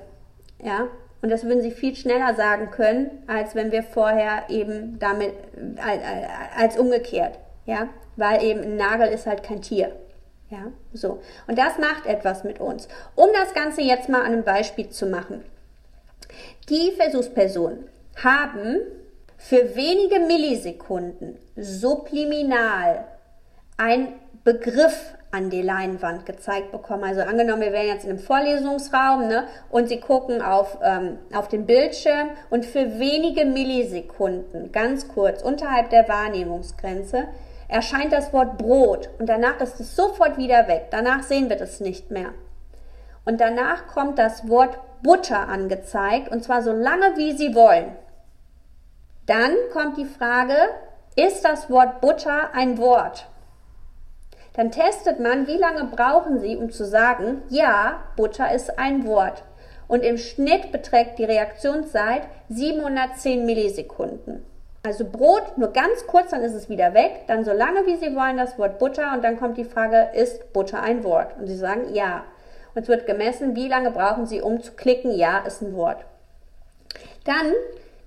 Ja, 0.62 0.88
und 1.20 1.30
das 1.30 1.44
würden 1.44 1.62
sie 1.62 1.70
viel 1.70 1.96
schneller 1.96 2.34
sagen 2.34 2.70
können, 2.70 3.10
als 3.26 3.54
wenn 3.54 3.72
wir 3.72 3.82
vorher 3.82 4.44
eben 4.48 4.98
damit, 4.98 5.32
als 6.56 6.78
umgekehrt. 6.78 7.38
Ja, 7.66 7.88
weil 8.16 8.42
eben 8.42 8.62
ein 8.62 8.76
Nagel 8.76 9.08
ist 9.08 9.26
halt 9.26 9.42
kein 9.42 9.60
Tier. 9.60 9.92
Ja, 10.50 10.72
so. 10.94 11.20
Und 11.46 11.58
das 11.58 11.78
macht 11.78 12.06
etwas 12.06 12.42
mit 12.44 12.60
uns. 12.60 12.88
Um 13.14 13.28
das 13.34 13.52
Ganze 13.54 13.82
jetzt 13.82 14.08
mal 14.08 14.20
an 14.20 14.32
einem 14.32 14.44
Beispiel 14.44 14.88
zu 14.88 15.06
machen. 15.06 15.44
Die 16.68 16.92
Versuchspersonen 16.92 17.86
haben 18.22 18.80
für 19.36 19.76
wenige 19.76 20.20
Millisekunden 20.20 21.38
subliminal 21.56 23.04
ein 23.76 24.14
Begriff 24.42 25.14
an 25.30 25.50
die 25.50 25.62
Leinwand 25.62 26.24
gezeigt 26.24 26.72
bekommen. 26.72 27.04
Also 27.04 27.20
angenommen, 27.20 27.60
wir 27.62 27.72
wären 27.72 27.88
jetzt 27.88 28.04
in 28.04 28.10
einem 28.10 28.18
Vorlesungsraum 28.18 29.28
ne, 29.28 29.46
und 29.70 29.88
Sie 29.88 30.00
gucken 30.00 30.40
auf, 30.40 30.78
ähm, 30.82 31.18
auf 31.34 31.48
den 31.48 31.66
Bildschirm 31.66 32.30
und 32.48 32.64
für 32.64 32.98
wenige 32.98 33.44
Millisekunden, 33.44 34.72
ganz 34.72 35.08
kurz, 35.08 35.42
unterhalb 35.42 35.90
der 35.90 36.08
Wahrnehmungsgrenze, 36.08 37.28
erscheint 37.68 38.12
das 38.12 38.32
Wort 38.32 38.58
Brot 38.58 39.10
und 39.18 39.28
danach 39.28 39.60
ist 39.60 39.78
es 39.78 39.94
sofort 39.94 40.38
wieder 40.38 40.66
weg. 40.68 40.88
Danach 40.90 41.22
sehen 41.22 41.48
wir 41.48 41.56
das 41.56 41.80
nicht 41.80 42.10
mehr. 42.10 42.30
Und 43.24 43.40
danach 43.40 43.86
kommt 43.86 44.18
das 44.18 44.48
Wort 44.48 44.78
Butter 45.02 45.48
angezeigt 45.48 46.30
und 46.30 46.42
zwar 46.42 46.62
so 46.62 46.72
lange, 46.72 47.16
wie 47.16 47.36
Sie 47.36 47.54
wollen. 47.54 47.94
Dann 49.26 49.52
kommt 49.72 49.98
die 49.98 50.06
Frage, 50.06 50.56
ist 51.14 51.44
das 51.44 51.68
Wort 51.68 52.00
Butter 52.00 52.54
ein 52.54 52.78
Wort? 52.78 53.28
Dann 54.54 54.72
testet 54.72 55.20
man, 55.20 55.46
wie 55.46 55.56
lange 55.56 55.84
brauchen 55.84 56.40
Sie, 56.40 56.56
um 56.56 56.70
zu 56.70 56.84
sagen, 56.84 57.42
ja, 57.48 58.02
Butter 58.16 58.52
ist 58.52 58.78
ein 58.78 59.06
Wort. 59.06 59.44
Und 59.86 60.02
im 60.02 60.18
Schnitt 60.18 60.72
beträgt 60.72 61.18
die 61.18 61.24
Reaktionszeit 61.24 62.22
710 62.48 63.44
Millisekunden. 63.44 64.44
Also 64.88 65.04
Brot 65.04 65.58
nur 65.58 65.72
ganz 65.72 66.06
kurz, 66.06 66.30
dann 66.30 66.42
ist 66.42 66.54
es 66.54 66.68
wieder 66.68 66.94
weg. 66.94 67.24
Dann 67.26 67.44
so 67.44 67.52
lange 67.52 67.86
wie 67.86 67.96
Sie 67.96 68.14
wollen 68.16 68.36
das 68.36 68.58
Wort 68.58 68.78
Butter 68.78 69.12
und 69.14 69.22
dann 69.22 69.38
kommt 69.38 69.58
die 69.58 69.64
Frage, 69.64 70.10
ist 70.14 70.52
Butter 70.52 70.82
ein 70.82 71.04
Wort? 71.04 71.38
Und 71.38 71.46
Sie 71.46 71.56
sagen 71.56 71.92
ja. 71.92 72.24
Und 72.74 72.82
es 72.82 72.88
wird 72.88 73.06
gemessen, 73.06 73.54
wie 73.54 73.68
lange 73.68 73.90
brauchen 73.90 74.26
Sie, 74.26 74.40
um 74.40 74.62
zu 74.62 74.72
klicken, 74.72 75.10
ja 75.14 75.38
ist 75.46 75.62
ein 75.62 75.74
Wort. 75.74 76.04
Dann 77.24 77.52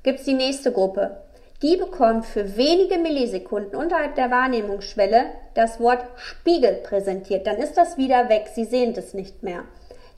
gibt 0.03 0.19
es 0.19 0.25
die 0.25 0.33
nächste 0.33 0.71
Gruppe 0.71 1.17
die 1.61 1.77
bekommt 1.77 2.25
für 2.25 2.57
wenige 2.57 2.97
Millisekunden 2.97 3.75
unterhalb 3.75 4.15
der 4.15 4.31
Wahrnehmungsschwelle 4.31 5.25
das 5.53 5.79
Wort 5.79 6.03
Spiegel 6.15 6.79
präsentiert. 6.83 7.45
Dann 7.45 7.57
ist 7.57 7.77
das 7.77 7.97
wieder 7.97 8.29
weg. 8.29 8.47
Sie 8.51 8.65
sehen 8.65 8.93
das 8.93 9.13
nicht 9.13 9.43
mehr. 9.43 9.63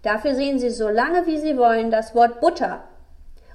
Dafür 0.03 0.36
sehen 0.36 0.60
Sie 0.60 0.70
so 0.70 0.88
lange 0.88 1.25
wie 1.27 1.38
Sie 1.38 1.58
wollen 1.58 1.91
das 1.91 2.15
Wort 2.15 2.39
Butter. 2.39 2.84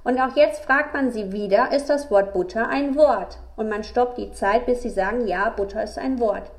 Und 0.08 0.18
auch 0.20 0.36
jetzt 0.36 0.64
fragt 0.64 0.94
man 0.94 1.10
Sie 1.10 1.32
wieder, 1.32 1.70
ist 1.70 1.90
das 1.90 2.10
Wort 2.10 2.32
Butter 2.32 2.66
ein 2.70 2.96
Wort? 2.96 3.40
Und 3.56 3.68
man 3.68 3.84
stoppt 3.84 4.16
die 4.16 4.32
Zeit, 4.32 4.64
bis 4.64 4.80
Sie 4.80 4.88
sagen, 4.88 5.26
ja, 5.26 5.50
Butter 5.50 5.82
ist 5.82 5.98
ein 5.98 6.18
Wort. 6.18 6.50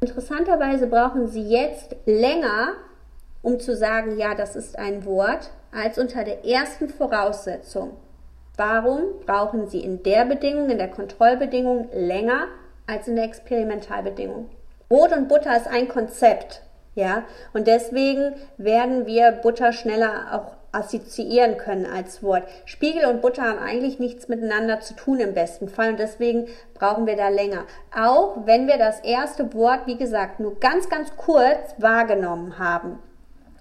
Interessanterweise 0.00 0.88
brauchen 0.88 1.28
Sie 1.28 1.48
jetzt 1.48 1.94
länger, 2.04 2.72
um 3.42 3.60
zu 3.60 3.76
sagen, 3.76 4.18
ja, 4.18 4.34
das 4.34 4.56
ist 4.56 4.76
ein 4.76 5.04
Wort, 5.04 5.50
als 5.70 5.98
unter 6.00 6.24
der 6.24 6.44
ersten 6.44 6.88
Voraussetzung. 6.88 7.92
Warum 8.56 9.02
brauchen 9.24 9.68
Sie 9.68 9.84
in 9.84 10.02
der 10.02 10.24
Bedingung, 10.24 10.68
in 10.68 10.78
der 10.78 10.90
Kontrollbedingung 10.90 11.90
länger 11.92 12.48
als 12.88 13.06
in 13.06 13.14
der 13.14 13.26
Experimentalbedingung? 13.26 14.50
Brot 14.88 15.12
und 15.12 15.28
Butter 15.28 15.56
ist 15.56 15.68
ein 15.68 15.86
Konzept, 15.86 16.62
ja, 16.96 17.22
und 17.52 17.68
deswegen 17.68 18.34
werden 18.56 19.06
wir 19.06 19.30
Butter 19.30 19.72
schneller 19.72 20.32
auch 20.32 20.59
assoziieren 20.72 21.56
können 21.56 21.86
als 21.86 22.22
Wort. 22.22 22.44
Spiegel 22.64 23.06
und 23.06 23.22
Butter 23.22 23.42
haben 23.42 23.58
eigentlich 23.58 23.98
nichts 23.98 24.28
miteinander 24.28 24.80
zu 24.80 24.94
tun 24.94 25.18
im 25.18 25.34
besten 25.34 25.68
Fall 25.68 25.90
und 25.90 25.98
deswegen 25.98 26.46
brauchen 26.74 27.06
wir 27.06 27.16
da 27.16 27.28
länger. 27.28 27.64
Auch 27.94 28.46
wenn 28.46 28.66
wir 28.66 28.78
das 28.78 29.00
erste 29.00 29.52
Wort, 29.54 29.86
wie 29.86 29.96
gesagt, 29.96 30.40
nur 30.40 30.58
ganz, 30.60 30.88
ganz 30.88 31.16
kurz 31.16 31.74
wahrgenommen 31.78 32.58
haben. 32.58 32.98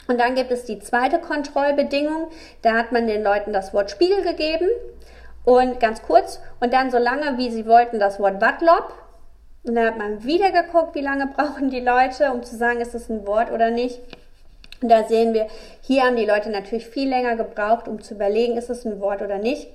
Und 0.07 0.19
dann 0.19 0.33
gibt 0.35 0.51
es 0.51 0.65
die 0.65 0.79
zweite 0.79 1.19
Kontrollbedingung. 1.19 2.29
Da 2.63 2.73
hat 2.73 2.91
man 2.91 3.05
den 3.05 3.23
Leuten 3.23 3.53
das 3.53 3.73
Wort 3.73 3.91
Spiegel 3.91 4.23
gegeben 4.23 4.67
und 5.45 5.79
ganz 5.79 6.01
kurz 6.01 6.41
und 6.59 6.73
dann 6.73 6.89
so 6.89 6.97
lange, 6.97 7.37
wie 7.37 7.51
sie 7.51 7.67
wollten, 7.67 7.99
das 7.99 8.19
Wort 8.19 8.41
Wattlob. 8.41 8.93
Und 9.63 9.75
dann 9.75 9.85
hat 9.85 9.97
man 9.97 10.23
wieder 10.23 10.51
geguckt, 10.51 10.95
wie 10.95 11.01
lange 11.01 11.27
brauchen 11.27 11.69
die 11.69 11.79
Leute, 11.79 12.31
um 12.31 12.43
zu 12.43 12.55
sagen, 12.55 12.81
ist 12.81 12.95
das 12.95 13.09
ein 13.09 13.27
Wort 13.27 13.51
oder 13.51 13.69
nicht. 13.69 14.01
Da 14.81 15.03
sehen 15.03 15.33
wir, 15.33 15.47
hier 15.81 16.03
haben 16.03 16.15
die 16.15 16.25
Leute 16.25 16.49
natürlich 16.49 16.87
viel 16.87 17.09
länger 17.09 17.35
gebraucht, 17.35 17.87
um 17.87 18.01
zu 18.01 18.13
überlegen, 18.13 18.57
ist 18.57 18.69
es 18.69 18.85
ein 18.85 18.99
Wort 18.99 19.21
oder 19.21 19.37
nicht. 19.37 19.67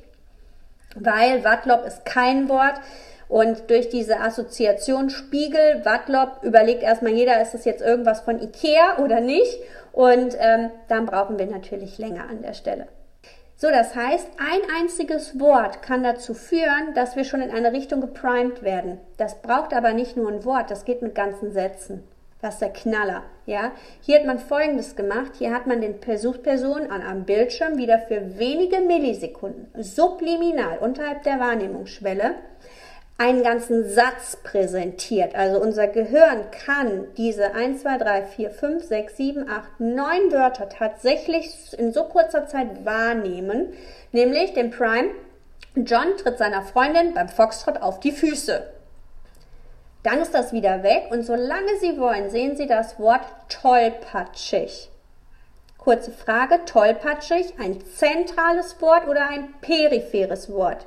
Weil 0.97 1.45
Wattlob 1.45 1.85
ist 1.85 2.05
kein 2.05 2.49
Wort. 2.49 2.81
Und 3.29 3.71
durch 3.71 3.89
diese 3.89 4.21
Assoziation 4.21 5.11
Spiegel, 5.11 5.85
Wattlob, 5.85 6.43
überlegt 6.43 6.83
erstmal 6.83 7.13
jeder, 7.13 7.41
ist 7.41 7.53
das 7.53 7.65
jetzt 7.65 7.83
irgendwas 7.83 8.21
von 8.21 8.41
Ikea 8.41 8.99
oder 9.03 9.21
nicht? 9.21 9.61
Und 9.93 10.37
ähm, 10.39 10.71
dann 10.89 11.07
brauchen 11.07 11.39
wir 11.39 11.47
natürlich 11.47 11.99
länger 11.99 12.29
an 12.29 12.43
der 12.43 12.55
Stelle. 12.55 12.87
So, 13.57 13.71
das 13.71 13.95
heißt, 13.95 14.29
ein 14.39 14.61
einziges 14.81 15.39
Wort 15.39 15.81
kann 15.81 16.03
dazu 16.03 16.35
führen, 16.35 16.93
dass 16.95 17.17
wir 17.17 17.25
schon 17.25 17.41
in 17.41 17.51
eine 17.51 17.73
Richtung 17.73 18.01
geprimed 18.01 18.63
werden. 18.63 19.01
Das 19.17 19.41
braucht 19.41 19.73
aber 19.73 19.93
nicht 19.93 20.17
nur 20.17 20.29
ein 20.29 20.45
Wort, 20.45 20.71
das 20.71 20.85
geht 20.85 21.03
mit 21.03 21.15
ganzen 21.15 21.53
Sätzen. 21.53 22.03
Ist 22.49 22.61
der 22.61 22.71
Knaller, 22.71 23.23
ja. 23.47 23.73
Hier 24.03 24.19
hat 24.19 24.27
man 24.27 24.39
Folgendes 24.39 24.97
gemacht. 24.97 25.33
Hier 25.39 25.53
hat 25.53 25.67
man 25.67 25.81
den 25.81 26.01
Versuchsperson 26.01 26.91
an 26.91 27.03
einem 27.03 27.25
Bildschirm 27.25 27.79
wieder 27.79 27.99
für 28.01 28.39
wenige 28.39 28.81
Millisekunden 28.81 29.69
subliminal 29.83 30.79
unterhalb 30.79 31.23
der 31.23 31.41
Wahrnehmungsschwelle 31.41 32.35
einen 33.17 33.43
ganzen 33.43 33.89
Satz 33.89 34.37
präsentiert. 34.43 35.35
Also 35.35 35.61
unser 35.61 35.87
Gehirn 35.87 36.51
kann 36.67 37.07
diese 37.17 37.55
1, 37.55 37.83
2, 37.83 37.99
3, 37.99 38.23
4, 38.25 38.51
5, 38.51 38.85
6, 38.85 39.17
7, 39.17 39.49
8, 39.49 39.81
9 39.81 40.33
Wörter 40.33 40.69
tatsächlich 40.69 41.49
in 41.79 41.93
so 41.93 42.05
kurzer 42.05 42.47
Zeit 42.47 42.85
wahrnehmen, 42.85 43.73
nämlich 44.13 44.53
den 44.53 44.71
Prime, 44.71 45.11
John 45.77 46.17
tritt 46.19 46.39
seiner 46.39 46.63
Freundin 46.63 47.15
beim 47.15 47.29
Foxtrot 47.29 47.81
auf 47.81 48.01
die 48.01 48.13
Füße. 48.13 48.74
Dann 50.05 50.21
ist 50.21 50.35
das 50.35 50.53
wieder 50.53 50.83
weg 50.83 51.09
und 51.11 51.23
solange 51.23 51.79
Sie 51.81 51.99
wollen, 51.99 52.31
sehen 52.31 52.57
Sie 52.57 52.67
das 52.67 52.99
Wort 53.01 53.23
tollpatschig. 53.49 54.91
Kurze 55.79 56.13
Frage, 56.13 56.61
tollpatschig, 56.67 57.55
ein 57.59 57.81
zentrales 57.81 58.81
Wort 58.81 59.09
oder 59.09 59.29
ein 59.29 59.55
peripheres 59.63 60.51
Wort? 60.51 60.87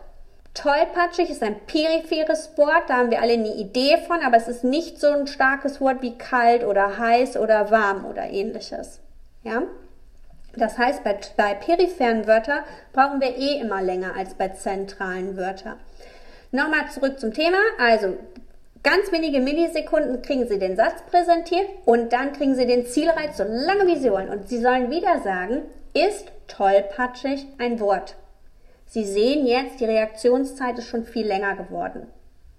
Tollpatschig 0.54 1.32
ist 1.32 1.42
ein 1.42 1.60
peripheres 1.66 2.58
Wort, 2.58 2.90
da 2.90 2.98
haben 2.98 3.12
wir 3.12 3.22
alle 3.22 3.34
eine 3.34 3.56
Idee 3.56 3.98
von, 4.08 4.22
aber 4.22 4.38
es 4.38 4.48
ist 4.48 4.64
nicht 4.64 5.00
so 5.00 5.08
ein 5.08 5.28
starkes 5.28 5.82
Wort 5.82 6.02
wie 6.02 6.18
kalt 6.18 6.64
oder 6.64 6.98
heiß 7.00 7.38
oder 7.38 7.72
warm 7.72 8.06
oder 8.06 8.30
ähnliches. 8.30 9.00
Ja? 9.44 9.64
Das 10.56 10.78
heißt, 10.78 11.04
bei, 11.04 11.18
bei 11.36 11.56
peripheren 11.56 12.28
Wörtern 12.28 12.64
brauchen 12.94 13.20
wir 13.20 13.36
eh 13.36 13.60
immer 13.60 13.82
länger 13.82 14.16
als 14.16 14.36
bei 14.36 14.50
zentralen 14.50 15.38
Wörtern. 15.38 15.78
Nochmal 16.52 16.90
zurück 16.92 17.20
zum 17.20 17.34
Thema. 17.34 17.58
Also, 17.80 18.16
ganz 18.88 19.12
wenige 19.12 19.42
Millisekunden 19.42 20.22
kriegen 20.22 20.48
Sie 20.48 20.60
den 20.60 20.78
Satz 20.78 21.02
präsentiert 21.12 21.68
und 21.84 22.14
dann 22.14 22.32
kriegen 22.32 22.56
Sie 22.56 22.66
den 22.66 22.86
Zielreiz 22.86 23.36
so 23.36 23.44
lange 23.44 23.86
wie 23.86 23.98
Sie 23.98 24.10
wollen. 24.10 24.30
Und 24.30 24.48
Sie 24.48 24.62
sollen 24.62 24.90
wieder 24.90 25.20
sagen, 25.20 25.64
ist 25.94 26.32
tollpatschig 26.48 27.48
ein 27.58 27.82
Wort. 27.82 28.16
Sie 28.86 29.04
sehen 29.04 29.46
jetzt, 29.46 29.82
die 29.82 29.86
Reaktionszeit 29.86 30.78
ist 30.78 30.88
schon 30.88 31.04
viel 31.04 31.28
länger 31.28 31.58
geworden. 31.58 32.08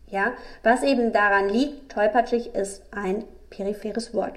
Ja, 0.08 0.34
was 0.62 0.82
eben 0.82 1.14
daran 1.14 1.48
liegt, 1.48 1.92
tollpatschig 1.92 2.54
ist 2.54 2.82
ein 2.90 3.24
peripheres 3.48 4.12
Wort. 4.12 4.34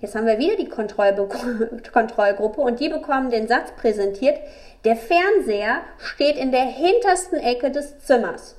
Jetzt 0.00 0.16
haben 0.16 0.26
wir 0.26 0.40
wieder 0.40 0.56
die 0.56 0.68
Kontrollgruppe 1.92 2.60
und 2.60 2.80
die 2.80 2.88
bekommen 2.88 3.30
den 3.30 3.46
Satz 3.46 3.70
präsentiert, 3.76 4.40
der 4.84 4.96
Fernseher 4.96 5.82
steht 5.98 6.36
in 6.36 6.50
der 6.50 6.64
hintersten 6.64 7.38
Ecke 7.38 7.70
des 7.70 8.00
Zimmers. 8.00 8.57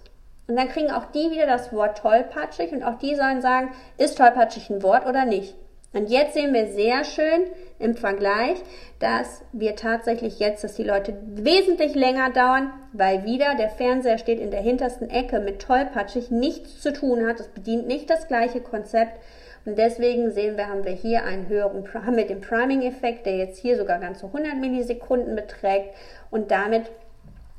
Und 0.50 0.56
dann 0.56 0.68
kriegen 0.68 0.90
auch 0.90 1.06
die 1.06 1.30
wieder 1.30 1.46
das 1.46 1.72
Wort 1.72 2.00
tollpatschig 2.00 2.72
und 2.72 2.84
auch 2.84 2.98
die 2.98 3.16
sollen 3.16 3.40
sagen, 3.42 3.70
ist 4.00 4.18
tollpatschig 4.18 4.72
ein 4.72 4.82
Wort 4.82 5.06
oder 5.06 5.24
nicht. 5.24 5.56
Und 5.94 6.10
jetzt 6.10 6.34
sehen 6.34 6.54
wir 6.54 6.68
sehr 6.68 7.04
schön 7.04 7.46
im 7.78 7.96
Vergleich, 7.96 8.58
dass 8.98 9.44
wir 9.54 9.76
tatsächlich 9.76 10.40
jetzt, 10.40 10.64
dass 10.64 10.74
die 10.74 10.84
Leute 10.84 11.16
wesentlich 11.24 11.94
länger 11.94 12.32
dauern, 12.32 12.74
weil 12.94 13.26
wieder 13.26 13.56
der 13.56 13.70
Fernseher 13.70 14.18
steht 14.18 14.40
in 14.40 14.50
der 14.50 14.62
hintersten 14.62 15.10
Ecke 15.10 15.40
mit 15.40 15.62
tollpatschig, 15.62 16.32
nichts 16.32 16.82
zu 16.82 16.94
tun 16.94 17.28
hat. 17.28 17.40
Es 17.40 17.48
bedient 17.48 17.86
nicht 17.86 18.10
das 18.10 18.28
gleiche 18.28 18.60
Konzept. 18.60 19.20
Und 19.66 19.78
deswegen 19.78 20.32
sehen 20.32 20.58
wir, 20.58 20.68
haben 20.68 20.84
wir 20.84 20.94
hier 20.94 21.26
einen 21.26 21.48
höheren, 21.48 21.84
haben 21.94 22.18
wir 22.18 22.26
den 22.26 22.42
Priming-Effekt, 22.42 23.28
der 23.28 23.38
jetzt 23.38 23.60
hier 23.60 23.78
sogar 23.78 24.00
ganze 24.00 24.26
100 24.26 24.58
Millisekunden 24.58 25.36
beträgt. 25.36 25.94
Und 26.32 26.50
damit 26.50 26.90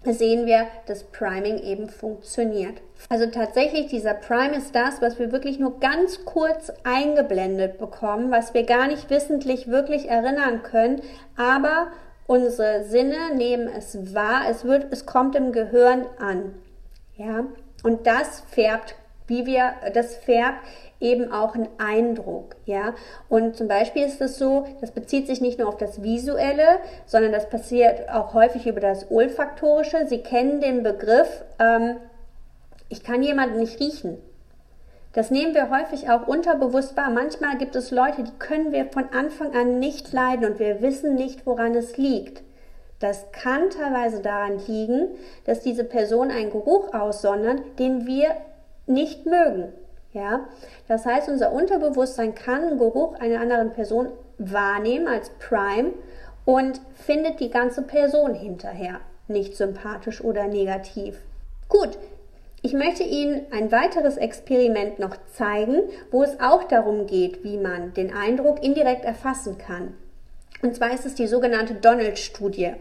sehen 0.04 0.46
wir, 0.46 0.66
dass 0.86 1.04
Priming 1.04 1.58
eben 1.58 1.88
funktioniert. 1.88 2.80
Also 3.08 3.26
tatsächlich, 3.26 3.88
dieser 3.88 4.14
Prime 4.14 4.56
ist 4.56 4.74
das, 4.74 5.02
was 5.02 5.18
wir 5.18 5.32
wirklich 5.32 5.58
nur 5.58 5.78
ganz 5.80 6.24
kurz 6.24 6.72
eingeblendet 6.84 7.78
bekommen, 7.78 8.30
was 8.30 8.54
wir 8.54 8.64
gar 8.64 8.86
nicht 8.86 9.10
wissentlich 9.10 9.68
wirklich 9.68 10.08
erinnern 10.08 10.62
können, 10.62 11.02
aber 11.36 11.88
unsere 12.26 12.84
Sinne 12.84 13.34
nehmen 13.34 13.68
es 13.68 14.14
wahr, 14.14 14.42
es 14.48 14.64
wird, 14.64 14.92
es 14.92 15.06
kommt 15.06 15.34
im 15.34 15.52
Gehirn 15.52 16.06
an. 16.18 16.54
Ja, 17.16 17.44
und 17.82 18.06
das 18.06 18.42
färbt, 18.50 18.94
wie 19.30 19.46
wir, 19.46 19.72
das 19.94 20.16
färbt 20.16 20.58
eben 21.00 21.32
auch 21.32 21.54
einen 21.54 21.68
Eindruck, 21.78 22.56
ja. 22.66 22.94
Und 23.28 23.56
zum 23.56 23.68
Beispiel 23.68 24.04
ist 24.04 24.20
es 24.20 24.36
so, 24.38 24.66
das 24.82 24.90
bezieht 24.90 25.26
sich 25.26 25.40
nicht 25.40 25.58
nur 25.58 25.68
auf 25.68 25.78
das 25.78 26.02
Visuelle, 26.02 26.78
sondern 27.06 27.32
das 27.32 27.48
passiert 27.48 28.10
auch 28.10 28.34
häufig 28.34 28.66
über 28.66 28.80
das 28.80 29.10
Olfaktorische. 29.10 30.06
Sie 30.06 30.18
kennen 30.18 30.60
den 30.60 30.82
Begriff, 30.82 31.42
ähm, 31.58 31.96
ich 32.90 33.02
kann 33.02 33.22
jemanden 33.22 33.60
nicht 33.60 33.80
riechen. 33.80 34.18
Das 35.12 35.30
nehmen 35.30 35.54
wir 35.54 35.70
häufig 35.70 36.08
auch 36.10 36.28
unterbewusst 36.28 36.96
wahr. 36.96 37.10
Manchmal 37.10 37.56
gibt 37.58 37.74
es 37.74 37.90
Leute, 37.90 38.22
die 38.22 38.38
können 38.38 38.72
wir 38.72 38.86
von 38.86 39.08
Anfang 39.12 39.56
an 39.56 39.78
nicht 39.80 40.12
leiden 40.12 40.44
und 40.44 40.58
wir 40.58 40.82
wissen 40.82 41.14
nicht, 41.14 41.46
woran 41.46 41.74
es 41.74 41.96
liegt. 41.96 42.42
Das 43.00 43.32
kann 43.32 43.70
teilweise 43.70 44.20
daran 44.20 44.60
liegen, 44.66 45.08
dass 45.46 45.60
diese 45.60 45.84
Person 45.84 46.30
einen 46.30 46.50
Geruch 46.50 46.92
aussondern, 46.92 47.62
den 47.78 48.06
wir 48.06 48.36
nicht 48.90 49.26
mögen. 49.26 49.72
Ja, 50.12 50.48
das 50.88 51.06
heißt, 51.06 51.28
unser 51.28 51.52
Unterbewusstsein 51.52 52.34
kann 52.34 52.62
einen 52.62 52.78
Geruch 52.78 53.14
einer 53.20 53.40
anderen 53.40 53.72
Person 53.72 54.08
wahrnehmen 54.38 55.06
als 55.06 55.30
Prime 55.38 55.92
und 56.44 56.80
findet 56.94 57.38
die 57.38 57.50
ganze 57.50 57.82
Person 57.82 58.34
hinterher 58.34 59.00
nicht 59.28 59.56
sympathisch 59.56 60.22
oder 60.22 60.48
negativ. 60.48 61.16
Gut, 61.68 61.96
ich 62.62 62.74
möchte 62.74 63.04
Ihnen 63.04 63.46
ein 63.52 63.72
weiteres 63.72 64.16
Experiment 64.16 64.98
noch 64.98 65.16
zeigen, 65.32 65.82
wo 66.10 66.22
es 66.22 66.40
auch 66.40 66.64
darum 66.64 67.06
geht, 67.06 67.42
wie 67.44 67.56
man 67.56 67.94
den 67.94 68.12
Eindruck 68.12 68.62
indirekt 68.62 69.04
erfassen 69.04 69.56
kann. 69.56 69.94
Und 70.62 70.74
zwar 70.74 70.92
ist 70.92 71.06
es 71.06 71.14
die 71.14 71.26
sogenannte 71.26 71.74
Donald-Studie. 71.74 72.72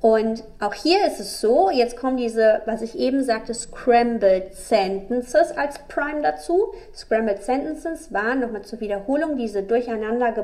Und 0.00 0.44
auch 0.60 0.74
hier 0.74 1.06
ist 1.06 1.20
es 1.20 1.40
so, 1.40 1.70
jetzt 1.70 1.96
kommen 1.96 2.18
diese, 2.18 2.60
was 2.66 2.82
ich 2.82 2.98
eben 2.98 3.24
sagte, 3.24 3.54
Scrambled 3.54 4.54
Sentences 4.54 5.56
als 5.56 5.78
Prime 5.88 6.22
dazu. 6.22 6.74
Scrambled 6.94 7.42
Sentences 7.42 8.12
waren, 8.12 8.40
nochmal 8.40 8.62
zur 8.62 8.80
Wiederholung, 8.80 9.36
diese 9.36 9.62
durcheinander, 9.62 10.34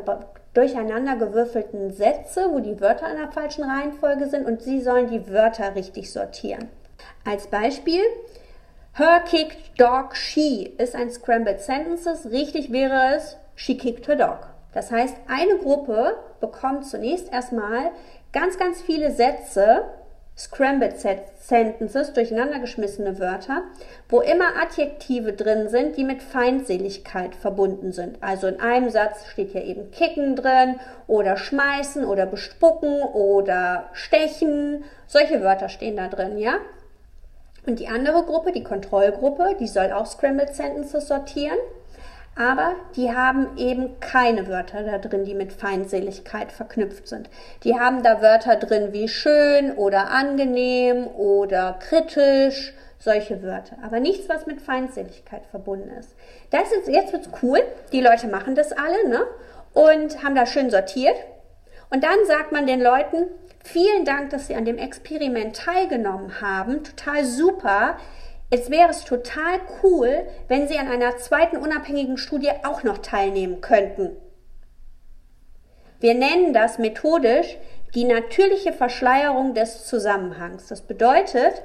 durcheinander 0.55 1.17
gewürfelten 1.17 1.93
Sätze, 1.93 2.49
wo 2.51 2.61
die 2.61 2.81
Wörter 2.81 3.11
in 3.11 3.19
der 3.19 3.31
falschen 3.31 3.65
Reihenfolge 3.65 4.27
sind 4.29 4.47
und 4.47 4.63
Sie 4.63 4.81
sollen 4.81 5.09
die 5.09 5.29
Wörter 5.31 5.75
richtig 5.75 6.11
sortieren. 6.11 6.69
Als 7.25 7.47
Beispiel, 7.47 8.03
Her 8.95 9.23
kicked 9.25 9.81
dog 9.81 10.15
she 10.15 10.75
ist 10.77 10.95
ein 10.95 11.11
Scrambled 11.11 11.61
Sentences. 11.61 12.31
Richtig 12.31 12.73
wäre 12.73 13.17
es, 13.17 13.39
she 13.55 13.77
kicked 13.77 14.07
her 14.07 14.17
dog. 14.17 14.49
Das 14.75 14.91
heißt, 14.91 15.17
eine 15.29 15.57
Gruppe 15.59 16.17
bekommt 16.41 16.87
zunächst 16.87 17.33
erstmal 17.33 17.93
ganz, 18.33 18.59
ganz 18.59 18.81
viele 18.81 19.11
Sätze, 19.11 19.85
Scrambled 20.37 20.95
Sentences, 21.39 22.15
durcheinandergeschmissene 22.15 23.19
Wörter, 23.19 23.65
wo 24.09 24.23
immer 24.23 24.57
Adjektive 24.63 25.35
drin 25.35 25.69
sind, 25.69 25.99
die 25.99 26.05
mit 26.05 26.23
Feindseligkeit 26.23 27.35
verbunden 27.35 27.93
sind. 27.93 28.17
Also 28.23 28.47
in 28.47 28.59
einem 28.59 28.89
Satz 28.89 29.27
steht 29.27 29.53
ja 29.53 29.61
eben 29.61 29.91
kicken 29.91 30.35
drin 30.35 30.81
oder 31.07 31.37
schmeißen 31.37 32.05
oder 32.07 32.25
bespucken 32.25 33.03
oder 33.03 33.91
stechen. 33.93 34.85
Solche 35.07 35.43
Wörter 35.43 35.69
stehen 35.69 35.97
da 35.97 36.09
drin, 36.09 36.39
ja? 36.39 36.55
Und 37.67 37.79
die 37.79 37.89
andere 37.89 38.25
Gruppe, 38.25 38.53
die 38.53 38.65
Kontrollgruppe, 38.65 39.57
die 39.61 39.69
soll 39.69 39.93
auch 39.93 40.07
Scrambled 40.07 40.55
Sentences 40.55 41.09
sortieren 41.09 41.59
aber 42.35 42.75
die 42.97 43.15
haben 43.15 43.57
eben 43.57 44.01
keine 44.01 44.49
Wörter 44.49 44.83
da 44.83 44.99
drin, 44.99 45.25
die 45.25 45.35
mit 45.35 45.53
Feindseligkeit 45.53 46.51
verknüpft 46.51 47.07
sind. 47.07 47.29
Die 47.63 47.79
haben 47.79 48.03
da 48.03 48.23
Wörter 48.23 48.57
drin 48.57 48.93
wie 48.93 49.09
schön 49.09 49.73
oder 49.73 50.11
angenehm 50.11 51.07
oder 51.07 51.79
kritisch, 51.79 52.73
solche 52.99 53.43
Wörter, 53.43 53.77
aber 53.83 54.01
nichts, 54.01 54.29
was 54.29 54.47
mit 54.47 54.63
Feindseligkeit 54.63 55.45
verbunden 55.51 55.91
ist. 55.99 56.15
Das 56.51 56.71
ist 56.73 56.89
jetzt 56.89 57.13
wird's 57.13 57.29
cool. 57.43 57.61
Die 57.93 58.01
Leute 58.01 58.29
machen 58.29 58.55
das 58.55 58.73
alle, 58.73 59.09
ne? 59.09 59.27
Und 59.75 60.23
haben 60.23 60.35
da 60.35 60.47
schön 60.47 60.71
sortiert. 60.71 61.17
Und 61.91 62.05
dann 62.05 62.25
sagt 62.27 62.53
man 62.53 62.67
den 62.67 62.81
Leuten, 62.81 63.27
vielen 63.65 64.05
Dank, 64.05 64.31
dass 64.31 64.47
Sie 64.47 64.55
an 64.55 64.65
dem 64.65 64.79
Experiment 64.79 65.57
teilgenommen 65.57 66.41
haben. 66.41 66.85
Total 66.85 67.25
super. 67.25 67.97
Es 68.55 68.71
wäre 68.71 68.91
es 68.91 69.05
total 69.05 69.61
cool, 69.83 70.27
wenn 70.47 70.69
Sie 70.69 70.77
an 70.77 70.87
einer 70.87 71.17
zweiten 71.17 71.57
unabhängigen 71.57 72.19
Studie 72.19 72.51
auch 72.65 72.83
noch 72.83 72.99
teilnehmen 72.99 73.63
könnten. 73.63 74.11
Wir 76.01 76.13
nennen 76.13 76.53
das 76.53 76.79
methodisch 76.79 77.57
die 77.95 78.05
natürliche 78.05 78.75
Verschleierung 78.75 79.55
des 79.55 79.87
Zusammenhangs. 79.87 80.67
Das 80.67 80.83
bedeutet, 80.83 81.63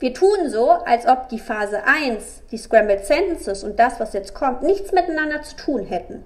wir 0.00 0.12
tun 0.12 0.48
so, 0.48 0.70
als 0.70 1.06
ob 1.06 1.28
die 1.28 1.38
Phase 1.38 1.84
1, 1.84 2.42
die 2.50 2.58
Scrambled 2.58 3.06
Sentences 3.06 3.62
und 3.62 3.78
das, 3.78 4.00
was 4.00 4.12
jetzt 4.12 4.34
kommt, 4.34 4.64
nichts 4.64 4.90
miteinander 4.90 5.42
zu 5.42 5.54
tun 5.54 5.86
hätten. 5.86 6.24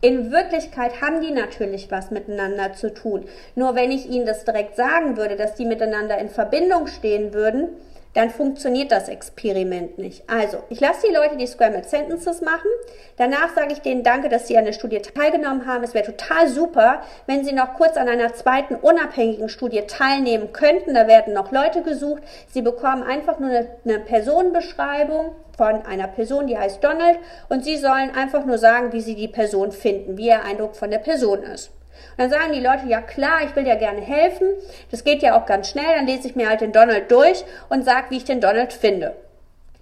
In 0.00 0.30
Wirklichkeit 0.30 1.02
haben 1.02 1.20
die 1.20 1.32
natürlich 1.32 1.90
was 1.90 2.10
miteinander 2.10 2.72
zu 2.72 2.94
tun. 2.94 3.28
Nur 3.54 3.74
wenn 3.74 3.90
ich 3.90 4.08
Ihnen 4.08 4.24
das 4.24 4.46
direkt 4.46 4.76
sagen 4.76 5.18
würde, 5.18 5.36
dass 5.36 5.56
die 5.56 5.66
miteinander 5.66 6.16
in 6.16 6.30
Verbindung 6.30 6.86
stehen 6.86 7.34
würden, 7.34 7.70
dann 8.18 8.30
funktioniert 8.30 8.90
das 8.90 9.08
Experiment 9.08 9.96
nicht. 9.96 10.24
Also, 10.28 10.64
ich 10.70 10.80
lasse 10.80 11.06
die 11.06 11.14
Leute 11.14 11.36
die 11.36 11.46
Scrambled 11.46 11.88
Sentences 11.88 12.40
machen. 12.40 12.68
Danach 13.16 13.54
sage 13.54 13.72
ich 13.72 13.78
denen 13.78 14.02
Danke, 14.02 14.28
dass 14.28 14.48
sie 14.48 14.58
an 14.58 14.64
der 14.64 14.72
Studie 14.72 14.98
teilgenommen 14.98 15.66
haben. 15.66 15.84
Es 15.84 15.94
wäre 15.94 16.06
total 16.06 16.48
super, 16.48 17.02
wenn 17.26 17.44
sie 17.44 17.52
noch 17.52 17.74
kurz 17.74 17.96
an 17.96 18.08
einer 18.08 18.34
zweiten 18.34 18.74
unabhängigen 18.74 19.48
Studie 19.48 19.82
teilnehmen 19.82 20.52
könnten. 20.52 20.94
Da 20.94 21.06
werden 21.06 21.32
noch 21.32 21.52
Leute 21.52 21.82
gesucht. 21.82 22.24
Sie 22.48 22.62
bekommen 22.62 23.04
einfach 23.04 23.38
nur 23.38 23.50
eine, 23.50 23.68
eine 23.84 24.00
Personenbeschreibung 24.00 25.36
von 25.56 25.86
einer 25.86 26.08
Person, 26.08 26.48
die 26.48 26.58
heißt 26.58 26.82
Donald, 26.82 27.20
und 27.48 27.64
sie 27.64 27.76
sollen 27.76 28.10
einfach 28.16 28.44
nur 28.44 28.58
sagen, 28.58 28.92
wie 28.92 29.00
sie 29.00 29.14
die 29.14 29.28
Person 29.28 29.70
finden, 29.70 30.18
wie 30.18 30.26
ihr 30.26 30.42
Eindruck 30.42 30.74
von 30.74 30.90
der 30.90 30.98
Person 30.98 31.44
ist. 31.44 31.70
Dann 32.16 32.30
sagen 32.30 32.52
die 32.52 32.60
Leute, 32.60 32.86
ja 32.86 33.00
klar, 33.00 33.40
ich 33.44 33.54
will 33.54 33.64
dir 33.64 33.76
gerne 33.76 34.00
helfen. 34.00 34.48
Das 34.90 35.04
geht 35.04 35.22
ja 35.22 35.38
auch 35.38 35.46
ganz 35.46 35.70
schnell. 35.70 35.94
Dann 35.96 36.06
lese 36.06 36.28
ich 36.28 36.36
mir 36.36 36.48
halt 36.48 36.60
den 36.60 36.72
Donald 36.72 37.10
durch 37.10 37.44
und 37.68 37.84
sage, 37.84 38.06
wie 38.10 38.16
ich 38.16 38.24
den 38.24 38.40
Donald 38.40 38.72
finde. 38.72 39.16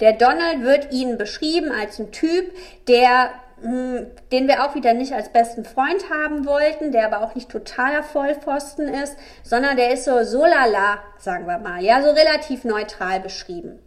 Der 0.00 0.12
Donald 0.12 0.62
wird 0.62 0.92
Ihnen 0.92 1.16
beschrieben 1.16 1.72
als 1.72 1.98
ein 1.98 2.12
Typ, 2.12 2.52
der 2.87 3.31
hm, 3.62 4.07
den 4.33 4.48
wir 4.48 4.64
auch 4.64 4.74
wieder 4.74 4.92
nicht 4.92 5.14
als 5.14 5.31
besten 5.31 5.64
Freund 5.64 6.11
haben 6.11 6.44
wollten, 6.44 6.92
der 6.92 7.07
aber 7.07 7.24
auch 7.24 7.35
nicht 7.35 7.48
totaler 7.48 8.02
Vollpfosten 8.02 8.87
ist, 8.87 9.16
sondern 9.42 9.76
der 9.76 9.92
ist 9.92 10.05
so 10.05 10.24
so 10.24 10.44
lala, 10.44 10.98
sagen 11.18 11.46
wir 11.46 11.59
mal, 11.59 11.83
ja, 11.83 12.02
so 12.02 12.11
relativ 12.11 12.64
neutral 12.64 13.20
beschrieben. 13.20 13.79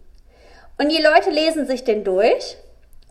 Und 0.79 0.89
die 0.89 1.01
Leute 1.01 1.29
lesen 1.29 1.67
sich 1.67 1.83
den 1.83 2.03
durch 2.03 2.57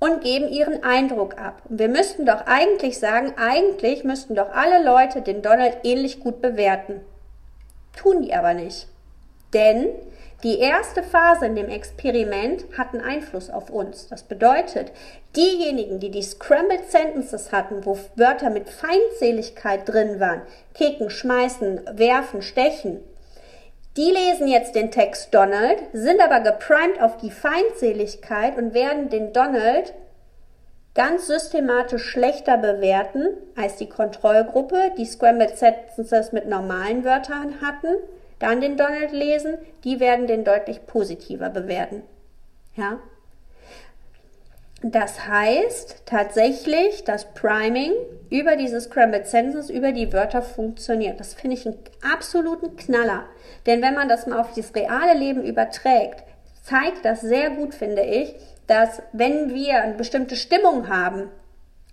und 0.00 0.22
geben 0.22 0.48
ihren 0.48 0.84
Eindruck 0.84 1.38
ab. 1.38 1.62
Wir 1.68 1.88
müssten 1.88 2.24
doch 2.24 2.46
eigentlich 2.46 2.98
sagen, 2.98 3.34
eigentlich 3.37 4.04
müssten 4.04 4.34
doch 4.34 4.50
alle 4.52 4.84
Leute 4.84 5.22
den 5.22 5.42
Donald 5.42 5.78
ähnlich 5.82 6.20
gut 6.20 6.40
bewerten. 6.40 7.00
Tun 7.96 8.22
die 8.22 8.34
aber 8.34 8.54
nicht. 8.54 8.87
Denn 9.52 9.88
die 10.44 10.61
erste 10.61 11.02
Phase 11.02 11.46
in 11.46 11.56
dem 11.56 11.68
Experiment 11.68 12.64
hat 12.76 12.94
einen 12.94 13.02
Einfluss 13.02 13.50
auf 13.50 13.70
uns. 13.70 14.06
Das 14.06 14.22
bedeutet, 14.22 14.92
diejenigen, 15.34 15.98
die 15.98 16.12
die 16.12 16.22
Scrambled 16.22 16.88
Sentences 16.88 17.50
hatten, 17.50 17.84
wo 17.84 17.98
Wörter 18.14 18.50
mit 18.50 18.70
Feindseligkeit 18.70 19.88
drin 19.88 20.20
waren, 20.20 20.42
kicken, 20.74 21.11
schmeißen, 21.11 21.80
werfen, 21.92 22.42
stechen, 22.42 23.00
die 23.98 24.12
lesen 24.12 24.46
jetzt 24.46 24.76
den 24.76 24.92
Text 24.92 25.34
Donald, 25.34 25.82
sind 25.92 26.20
aber 26.20 26.38
geprimed 26.38 27.02
auf 27.02 27.16
die 27.16 27.32
Feindseligkeit 27.32 28.56
und 28.56 28.72
werden 28.72 29.08
den 29.08 29.32
Donald 29.32 29.92
ganz 30.94 31.26
systematisch 31.26 32.04
schlechter 32.04 32.58
bewerten 32.58 33.26
als 33.56 33.74
die 33.74 33.88
Kontrollgruppe, 33.88 34.92
die 34.96 35.04
Scrambled 35.04 35.58
Sentences 35.58 36.30
mit 36.30 36.46
normalen 36.46 37.04
Wörtern 37.04 37.61
hatten, 37.61 37.96
dann 38.38 38.61
den 38.61 38.76
Donald 38.76 39.11
lesen, 39.11 39.58
die 39.82 39.98
werden 39.98 40.28
den 40.28 40.44
deutlich 40.44 40.87
positiver 40.87 41.50
bewerten. 41.50 42.02
Ja? 42.76 43.00
Das 44.82 45.26
heißt 45.26 46.02
tatsächlich, 46.06 47.02
dass 47.02 47.34
Priming 47.34 47.92
über 48.30 48.54
diese 48.54 48.80
Scrambled 48.80 49.26
Sentences, 49.26 49.70
über 49.70 49.90
die 49.90 50.12
Wörter 50.12 50.40
funktioniert. 50.40 51.18
Das 51.18 51.34
finde 51.34 51.56
ich 51.56 51.66
einen 51.66 51.78
absoluten 52.00 52.76
Knaller. 52.76 53.24
Denn 53.66 53.82
wenn 53.82 53.94
man 53.94 54.08
das 54.08 54.26
mal 54.26 54.38
auf 54.38 54.52
das 54.54 54.74
reale 54.76 55.18
Leben 55.18 55.42
überträgt, 55.42 56.22
zeigt 56.62 57.04
das 57.04 57.22
sehr 57.22 57.50
gut, 57.50 57.74
finde 57.74 58.02
ich, 58.02 58.36
dass 58.68 59.02
wenn 59.12 59.52
wir 59.52 59.82
eine 59.82 59.94
bestimmte 59.94 60.36
Stimmung 60.36 60.88
haben, 60.88 61.30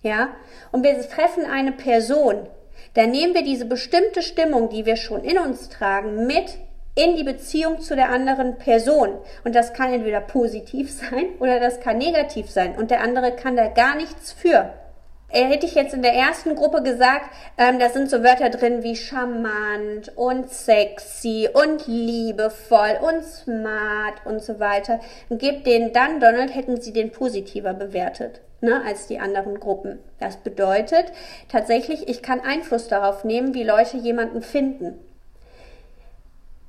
ja, 0.04 0.30
und 0.72 0.84
wir 0.84 1.00
treffen 1.10 1.46
eine 1.46 1.72
Person, 1.72 2.48
dann 2.94 3.10
nehmen 3.10 3.34
wir 3.34 3.44
diese 3.44 3.66
bestimmte 3.66 4.22
Stimmung, 4.22 4.70
die 4.70 4.86
wir 4.86 4.96
schon 4.96 5.24
in 5.24 5.40
uns 5.40 5.70
tragen, 5.70 6.28
mit 6.28 6.60
in 6.96 7.16
die 7.16 7.24
Beziehung 7.24 7.82
zu 7.82 7.96
der 7.96 8.10
anderen 8.10 8.58
Person. 8.58 9.10
Und 9.44 9.54
das 9.54 9.74
kann 9.74 9.94
entweder 9.94 10.22
positiv 10.22 10.92
sein 10.92 11.28
oder 11.40 11.60
das 11.60 11.80
kann 11.80 11.98
negativ 11.98 12.50
sein. 12.50 12.76
Und 12.76 12.92
der 12.92 13.02
andere 13.02 13.34
kann 13.34 13.56
da 13.56 13.68
gar 13.68 13.96
nichts 13.96 14.32
für. 14.32 14.74
Hätte 15.28 15.66
ich 15.66 15.76
jetzt 15.76 15.94
in 15.94 16.02
der 16.02 16.14
ersten 16.14 16.56
Gruppe 16.56 16.82
gesagt, 16.82 17.30
ähm, 17.58 17.78
da 17.80 17.90
sind 17.90 18.10
so 18.10 18.24
Wörter 18.24 18.50
drin 18.50 18.84
wie 18.84 18.96
charmant 18.96 20.16
und 20.16 20.50
sexy 20.50 21.50
und 21.52 21.88
liebevoll 21.88 23.00
und 23.02 23.24
smart 23.24 24.26
und 24.26 24.42
so 24.42 24.60
weiter. 24.60 25.00
Und 25.28 25.40
gebt 25.40 25.68
denen 25.68 25.92
dann 25.92 26.22
Donald, 26.22 26.56
hätten 26.56 26.80
sie 26.80 26.94
den 26.94 27.12
positiver 27.12 27.74
bewertet 27.74 28.40
ne, 28.62 28.82
als 28.86 29.08
die 29.08 29.20
anderen 29.20 29.60
Gruppen. 29.60 30.00
Das 30.20 30.38
bedeutet 30.38 31.12
tatsächlich, 31.50 32.08
ich 32.08 32.22
kann 32.22 32.42
Einfluss 32.42 32.88
darauf 32.88 33.24
nehmen, 33.24 33.54
wie 33.54 33.64
Leute 33.64 33.98
jemanden 33.98 34.42
finden. 34.42 35.00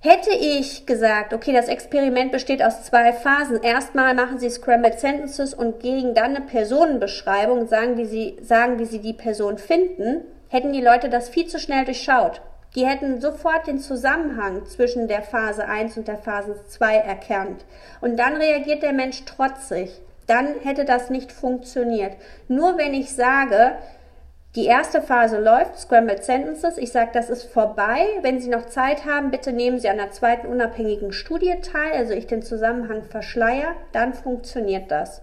Hätte 0.09 0.31
ich 0.31 0.87
gesagt, 0.87 1.35
okay, 1.35 1.53
das 1.53 1.67
Experiment 1.67 2.31
besteht 2.31 2.63
aus 2.63 2.85
zwei 2.85 3.13
Phasen. 3.13 3.61
Erstmal 3.61 4.15
machen 4.15 4.39
Sie 4.39 4.49
Scrambled 4.49 5.01
Sentences 5.01 5.53
und 5.53 5.81
gegen 5.81 6.15
dann 6.15 6.37
eine 6.37 6.43
Personenbeschreibung, 6.43 7.67
sagen, 7.67 7.97
wie 7.97 8.05
Sie, 8.05 8.37
sagen, 8.41 8.79
wie 8.79 8.85
Sie 8.85 9.01
die 9.01 9.15
Person 9.15 9.59
finden, 9.59 10.21
hätten 10.47 10.73
die 10.73 10.81
Leute 10.81 11.09
das 11.09 11.29
viel 11.29 11.49
zu 11.49 11.59
schnell 11.59 11.85
durchschaut. 11.85 12.41
Die 12.77 12.87
hätten 12.87 13.21
sofort 13.21 13.67
den 13.67 13.81
Zusammenhang 13.81 14.65
zwischen 14.67 15.09
der 15.09 15.23
Phase 15.23 15.67
1 15.67 15.97
und 15.97 16.07
der 16.07 16.19
Phase 16.19 16.55
2 16.69 16.99
erkannt. 16.99 17.65
Und 18.01 18.17
dann 18.17 18.37
reagiert 18.37 18.85
der 18.85 18.93
Mensch 18.93 19.25
trotzig. 19.25 19.91
Dann 20.29 20.61
hätte 20.63 20.85
das 20.85 21.11
nicht 21.11 21.33
funktioniert. 21.33 22.13
Nur 22.47 22.79
wenn 22.79 22.95
ich 22.95 23.13
sage, 23.13 23.73
die 24.57 24.65
erste 24.65 25.03
Phase 25.03 25.39
läuft, 25.39 25.79
Scrambled 25.79 26.25
Sentences. 26.25 26.79
Ich 26.79 26.91
sage, 26.91 27.11
das 27.13 27.29
ist 27.29 27.45
vorbei. 27.45 28.07
Wenn 28.23 28.41
Sie 28.41 28.49
noch 28.49 28.65
Zeit 28.65 29.05
haben, 29.05 29.31
bitte 29.31 29.53
nehmen 29.53 29.79
Sie 29.79 29.91
an 29.91 29.99
der 29.99 30.13
zweiten 30.13 30.47
unabhängigen 30.47 31.13
Studie 31.13 31.61
teil, 31.61 31.93
also 31.93 32.15
ich 32.15 32.27
den 32.27 32.43
Zusammenhang 32.43 33.05
verschleier, 33.05 33.75
dann 33.93 34.15
funktioniert 34.15 34.91
das. 34.91 35.21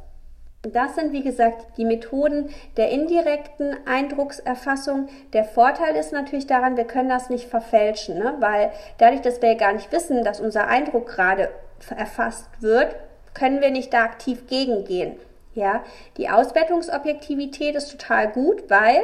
Das 0.62 0.96
sind, 0.96 1.12
wie 1.12 1.24
gesagt, 1.24 1.78
die 1.78 1.84
Methoden 1.84 2.50
der 2.78 2.92
indirekten 2.92 3.76
Eindruckserfassung. 3.86 5.10
Der 5.34 5.44
Vorteil 5.44 5.96
ist 5.96 6.14
natürlich 6.14 6.48
daran, 6.48 6.78
wir 6.78 6.86
können 6.86 7.10
das 7.10 7.30
nicht 7.30 7.50
verfälschen, 7.50 8.20
ne? 8.20 8.36
weil 8.40 8.72
dadurch, 9.00 9.22
dass 9.22 9.42
wir 9.42 9.56
gar 9.56 9.74
nicht 9.74 9.92
wissen, 9.92 10.24
dass 10.24 10.40
unser 10.40 10.68
Eindruck 10.68 11.08
gerade 11.08 11.50
erfasst 11.90 12.48
wird, 12.62 12.96
können 13.34 13.62
wir 13.62 13.72
nicht 13.72 13.94
da 13.94 14.04
aktiv 14.04 14.48
gegengehen. 14.48 15.18
Ja, 15.56 15.84
die 16.18 16.30
Auswertungsobjektivität 16.30 17.76
ist 17.76 17.92
total 17.92 18.32
gut, 18.32 18.70
weil 18.70 19.02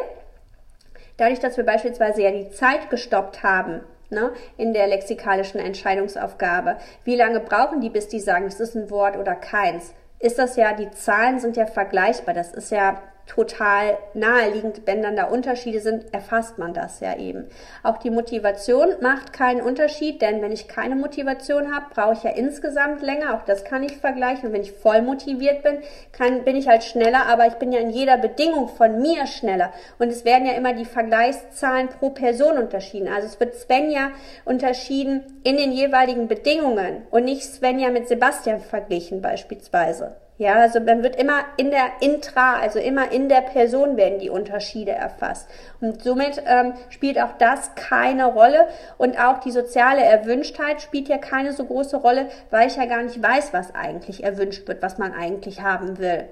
dadurch, 1.19 1.39
dass 1.39 1.57
wir 1.57 1.65
beispielsweise 1.65 2.21
ja 2.21 2.31
die 2.31 2.49
Zeit 2.51 2.89
gestoppt 2.89 3.43
haben, 3.43 3.81
ne, 4.09 4.31
in 4.57 4.73
der 4.73 4.87
lexikalischen 4.87 5.59
Entscheidungsaufgabe, 5.59 6.77
wie 7.03 7.15
lange 7.15 7.39
brauchen 7.39 7.81
die, 7.81 7.89
bis 7.89 8.07
die 8.07 8.19
sagen, 8.19 8.45
es 8.45 8.59
ist 8.59 8.75
ein 8.75 8.89
Wort 8.89 9.17
oder 9.17 9.35
keins, 9.35 9.93
ist 10.19 10.37
das 10.37 10.57
ja, 10.57 10.73
die 10.73 10.91
Zahlen 10.91 11.39
sind 11.39 11.55
ja 11.55 11.65
vergleichbar. 11.65 12.33
Das 12.33 12.53
ist 12.53 12.71
ja 12.71 13.01
total 13.29 13.97
naheliegend. 14.15 14.81
Wenn 14.85 15.03
dann 15.03 15.15
da 15.15 15.25
Unterschiede 15.25 15.79
sind, 15.79 16.13
erfasst 16.13 16.57
man 16.57 16.73
das 16.73 16.99
ja 16.99 17.15
eben. 17.15 17.45
Auch 17.83 17.97
die 17.97 18.09
Motivation 18.09 18.89
macht 19.01 19.33
keinen 19.33 19.61
Unterschied, 19.61 20.21
denn 20.21 20.41
wenn 20.41 20.51
ich 20.51 20.67
keine 20.67 20.95
Motivation 20.95 21.73
habe, 21.73 21.85
brauche 21.93 22.13
ich 22.13 22.23
ja 22.23 22.31
insgesamt 22.31 23.01
länger. 23.01 23.35
Auch 23.35 23.45
das 23.45 23.63
kann 23.63 23.83
ich 23.83 23.97
vergleichen. 23.97 24.47
Und 24.47 24.53
wenn 24.53 24.63
ich 24.63 24.71
voll 24.71 25.03
motiviert 25.03 25.61
bin, 25.61 25.77
kann, 26.11 26.43
bin 26.43 26.55
ich 26.55 26.67
halt 26.67 26.83
schneller, 26.83 27.27
aber 27.27 27.45
ich 27.45 27.53
bin 27.55 27.71
ja 27.71 27.79
in 27.79 27.91
jeder 27.91 28.17
Bedingung 28.17 28.67
von 28.67 28.99
mir 28.99 29.27
schneller. 29.27 29.71
Und 29.99 30.09
es 30.09 30.25
werden 30.25 30.47
ja 30.47 30.53
immer 30.53 30.73
die 30.73 30.85
Vergleichszahlen 30.85 31.89
pro 31.89 32.09
Person 32.09 32.57
unterschieden. 32.57 33.07
Also 33.07 33.27
es 33.27 33.39
wird 33.39 33.53
Svenja 33.53 34.09
unterschieden 34.43 35.41
in 35.43 35.57
den 35.57 35.71
jeweiligen 35.71 36.27
Bedingungen 36.27 37.03
und 37.11 37.25
nicht 37.25 37.43
Svenja 37.43 37.89
mit 37.91 38.07
Sebastian 38.07 38.59
verglichen 38.59 39.21
beispielsweise. 39.21 40.15
Ja, 40.39 40.53
also 40.53 40.79
man 40.79 41.03
wird 41.03 41.17
immer 41.17 41.43
in 41.57 41.69
der 41.69 41.91
Intra, 41.99 42.59
also 42.59 42.79
immer 42.79 43.11
in 43.11 43.27
der 43.27 43.41
Person 43.41 43.97
werden 43.97 44.19
die 44.19 44.29
Unterschiede 44.29 44.91
erfasst. 44.91 45.49
Und 45.81 46.01
somit 46.01 46.41
ähm, 46.45 46.75
spielt 46.87 47.19
auch 47.19 47.33
das 47.37 47.75
keine 47.75 48.25
Rolle. 48.25 48.69
Und 48.97 49.19
auch 49.19 49.41
die 49.41 49.51
soziale 49.51 50.01
Erwünschtheit 50.01 50.81
spielt 50.81 51.09
ja 51.09 51.17
keine 51.17 51.51
so 51.51 51.65
große 51.65 51.97
Rolle, 51.97 52.29
weil 52.51 52.69
ich 52.69 52.77
ja 52.77 52.85
gar 52.85 53.03
nicht 53.03 53.21
weiß, 53.21 53.51
was 53.51 53.75
eigentlich 53.75 54.23
erwünscht 54.23 54.65
wird, 54.69 54.81
was 54.81 54.97
man 54.97 55.13
eigentlich 55.13 55.61
haben 55.61 55.99
will. 55.99 56.29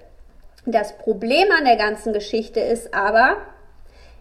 Das 0.66 0.98
Problem 0.98 1.50
an 1.52 1.66
der 1.66 1.76
ganzen 1.76 2.14
Geschichte 2.14 2.62
ist 2.62 2.94
aber, 2.94 3.36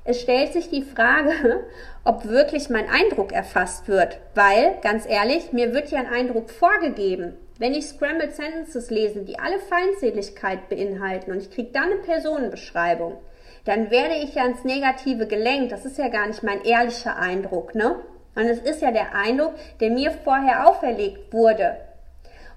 es 0.02 0.20
stellt 0.20 0.52
sich 0.52 0.68
die 0.68 0.82
Frage, 0.82 1.64
ob 2.04 2.24
wirklich 2.24 2.70
mein 2.70 2.88
Eindruck 2.88 3.30
erfasst 3.30 3.86
wird, 3.86 4.18
weil, 4.34 4.78
ganz 4.82 5.08
ehrlich, 5.08 5.52
mir 5.52 5.72
wird 5.72 5.92
ja 5.92 6.00
ein 6.00 6.12
Eindruck 6.12 6.50
vorgegeben. 6.50 7.36
Wenn 7.58 7.72
ich 7.72 7.86
Scrambled 7.86 8.36
Sentences 8.36 8.90
lese, 8.90 9.22
die 9.22 9.38
alle 9.38 9.58
Feindseligkeit 9.58 10.68
beinhalten 10.68 11.30
und 11.30 11.38
ich 11.38 11.50
kriege 11.50 11.70
dann 11.72 11.84
eine 11.84 11.96
Personenbeschreibung, 12.02 13.16
dann 13.64 13.90
werde 13.90 14.14
ich 14.16 14.34
ja 14.34 14.44
ins 14.44 14.62
Negative 14.64 15.26
gelenkt. 15.26 15.72
Das 15.72 15.86
ist 15.86 15.96
ja 15.96 16.08
gar 16.08 16.26
nicht 16.26 16.42
mein 16.42 16.62
ehrlicher 16.64 17.16
Eindruck, 17.16 17.74
ne? 17.74 17.96
Und 18.34 18.44
es 18.44 18.58
ist 18.58 18.82
ja 18.82 18.90
der 18.90 19.14
Eindruck, 19.14 19.54
der 19.80 19.90
mir 19.90 20.10
vorher 20.10 20.68
auferlegt 20.68 21.32
wurde. 21.32 21.78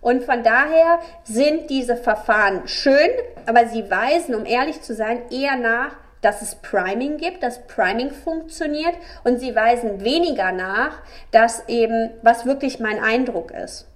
Und 0.02 0.24
von 0.24 0.44
daher 0.44 1.00
sind 1.24 1.70
diese 1.70 1.96
Verfahren 1.96 2.68
schön, 2.68 3.10
aber 3.46 3.68
sie 3.68 3.90
weisen, 3.90 4.36
um 4.36 4.46
ehrlich 4.46 4.82
zu 4.82 4.94
sein, 4.94 5.22
eher 5.32 5.56
nach, 5.56 5.96
dass 6.22 6.42
es 6.42 6.56
Priming 6.56 7.18
gibt, 7.18 7.42
dass 7.42 7.66
Priming 7.68 8.12
funktioniert 8.12 8.96
und 9.24 9.40
sie 9.40 9.56
weisen 9.56 10.04
weniger 10.04 10.52
nach, 10.52 11.02
dass 11.32 11.70
eben, 11.70 12.12
was 12.22 12.46
wirklich 12.46 12.82
mein 12.82 13.02
Eindruck 13.02 13.52
ist. 13.52 13.90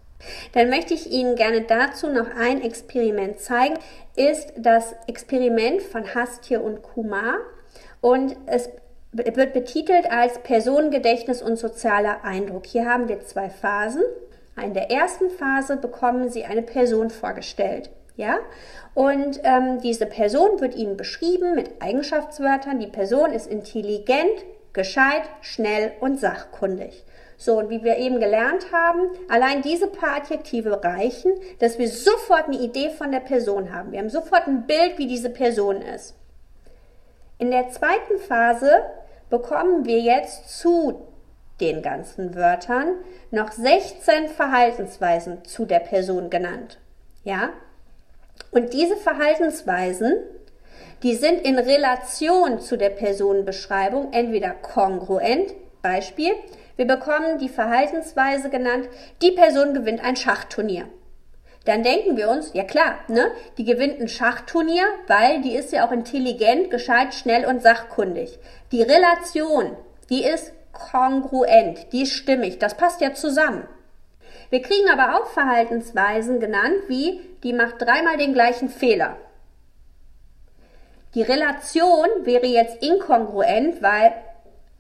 Dann 0.54 0.70
möchte 0.70 0.94
ich 0.94 1.12
Ihnen 1.12 1.36
gerne 1.36 1.62
dazu 1.62 2.10
noch 2.10 2.28
ein 2.36 2.62
Experiment 2.62 3.40
zeigen, 3.40 3.76
ist 4.16 4.54
das 4.58 4.96
Experiment 5.08 5.82
von 5.82 6.14
Hastier 6.16 6.64
und 6.64 6.82
Kumar 6.84 7.36
und 8.02 8.36
es 8.46 8.70
wird 9.14 9.54
betitelt 9.54 10.12
als 10.12 10.40
Personengedächtnis 10.40 11.42
und 11.42 11.58
sozialer 11.58 12.24
Eindruck. 12.24 12.66
Hier 12.66 12.86
haben 12.86 13.08
wir 13.08 13.22
zwei 13.22 13.50
Phasen. 13.50 14.04
In 14.62 14.74
der 14.74 14.92
ersten 14.92 15.30
Phase 15.30 15.78
bekommen 15.78 16.30
Sie 16.30 16.46
eine 16.46 16.64
Person 16.64 17.10
vorgestellt. 17.10 17.90
Ja? 18.16 18.40
Und 18.94 19.40
ähm, 19.44 19.82
diese 19.82 20.06
Person 20.06 20.62
wird 20.62 20.76
Ihnen 20.76 20.98
beschrieben 20.98 21.56
mit 21.56 21.82
Eigenschaftswörtern. 21.82 22.80
Die 22.80 22.88
Person 22.88 23.32
ist 23.32 23.48
intelligent, 23.48 24.46
gescheit, 24.74 25.24
schnell 25.42 25.92
und 26.00 26.20
sachkundig. 26.20 27.04
So, 27.38 27.58
und 27.58 27.70
wie 27.70 27.84
wir 27.84 27.98
eben 27.98 28.20
gelernt 28.20 28.72
haben, 28.72 29.10
allein 29.30 29.62
diese 29.62 29.88
paar 29.88 30.18
Adjektive 30.18 30.84
reichen, 30.84 31.32
dass 31.60 31.78
wir 31.78 31.90
sofort 31.90 32.46
eine 32.46 32.60
Idee 32.60 32.90
von 32.90 33.12
der 33.12 33.20
Person 33.20 33.74
haben. 33.74 33.92
Wir 33.92 34.00
haben 34.00 34.10
sofort 34.10 34.48
ein 34.48 34.66
Bild, 34.66 34.98
wie 34.98 35.08
diese 35.08 35.30
Person 35.30 35.82
ist. 35.82 36.16
In 37.38 37.52
der 37.52 37.70
zweiten 37.70 38.20
Phase 38.20 38.84
bekommen 39.30 39.86
wir 39.86 40.00
jetzt 40.00 40.58
zu 40.60 41.08
den 41.60 41.82
ganzen 41.82 42.36
Wörtern 42.36 42.96
noch 43.32 43.52
16 43.52 44.30
Verhaltensweisen 44.30 45.44
zu 45.46 45.66
der 45.66 45.80
Person 45.80 46.30
genannt. 46.30 46.80
Ja? 47.24 47.50
Und 48.52 48.74
diese 48.74 48.96
Verhaltensweisen, 48.96 50.18
die 51.04 51.16
sind 51.16 51.42
in 51.46 51.58
Relation 51.58 52.60
zu 52.60 52.78
der 52.78 52.90
Personenbeschreibung 52.90 54.14
entweder 54.14 54.52
kongruent, 54.52 55.54
Beispiel, 55.82 56.32
wir 56.76 56.88
bekommen 56.88 57.38
die 57.38 57.50
Verhaltensweise 57.50 58.50
genannt, 58.50 58.90
die 59.22 59.32
Person 59.32 59.74
gewinnt 59.74 60.04
ein 60.04 60.16
Schachturnier. 60.16 60.88
Dann 61.66 61.84
denken 61.84 62.18
wir 62.18 62.30
uns, 62.30 62.54
ja 62.54 62.64
klar, 62.64 62.96
ne, 63.08 63.32
die 63.58 63.64
gewinnt 63.64 64.00
ein 64.02 64.10
Schachturnier, 64.10 64.84
weil 65.08 65.42
die 65.42 65.56
ist 65.56 65.72
ja 65.72 65.88
auch 65.88 65.92
intelligent, 65.92 66.70
gescheit, 66.70 67.14
schnell 67.14 67.46
und 67.46 67.62
sachkundig. 67.62 68.38
Die 68.72 68.82
Relation, 68.82 69.78
die 70.10 70.24
ist 70.24 70.52
kongruent, 70.74 71.94
die 71.94 72.04
ist 72.04 72.14
stimmig, 72.14 72.60
das 72.60 72.76
passt 72.76 73.00
ja 73.00 73.14
zusammen. 73.14 73.68
Wir 74.50 74.62
kriegen 74.62 74.90
aber 74.90 75.18
auch 75.18 75.28
Verhaltensweisen 75.28 76.40
genannt, 76.40 76.76
wie 76.88 77.22
die 77.44 77.54
macht 77.54 77.82
dreimal 77.82 78.18
den 78.18 78.34
gleichen 78.34 78.70
Fehler. 78.70 79.18
Die 81.16 81.22
Relation 81.22 82.08
wäre 82.24 82.48
jetzt 82.48 82.84
inkongruent, 82.84 83.82
weil 83.82 84.14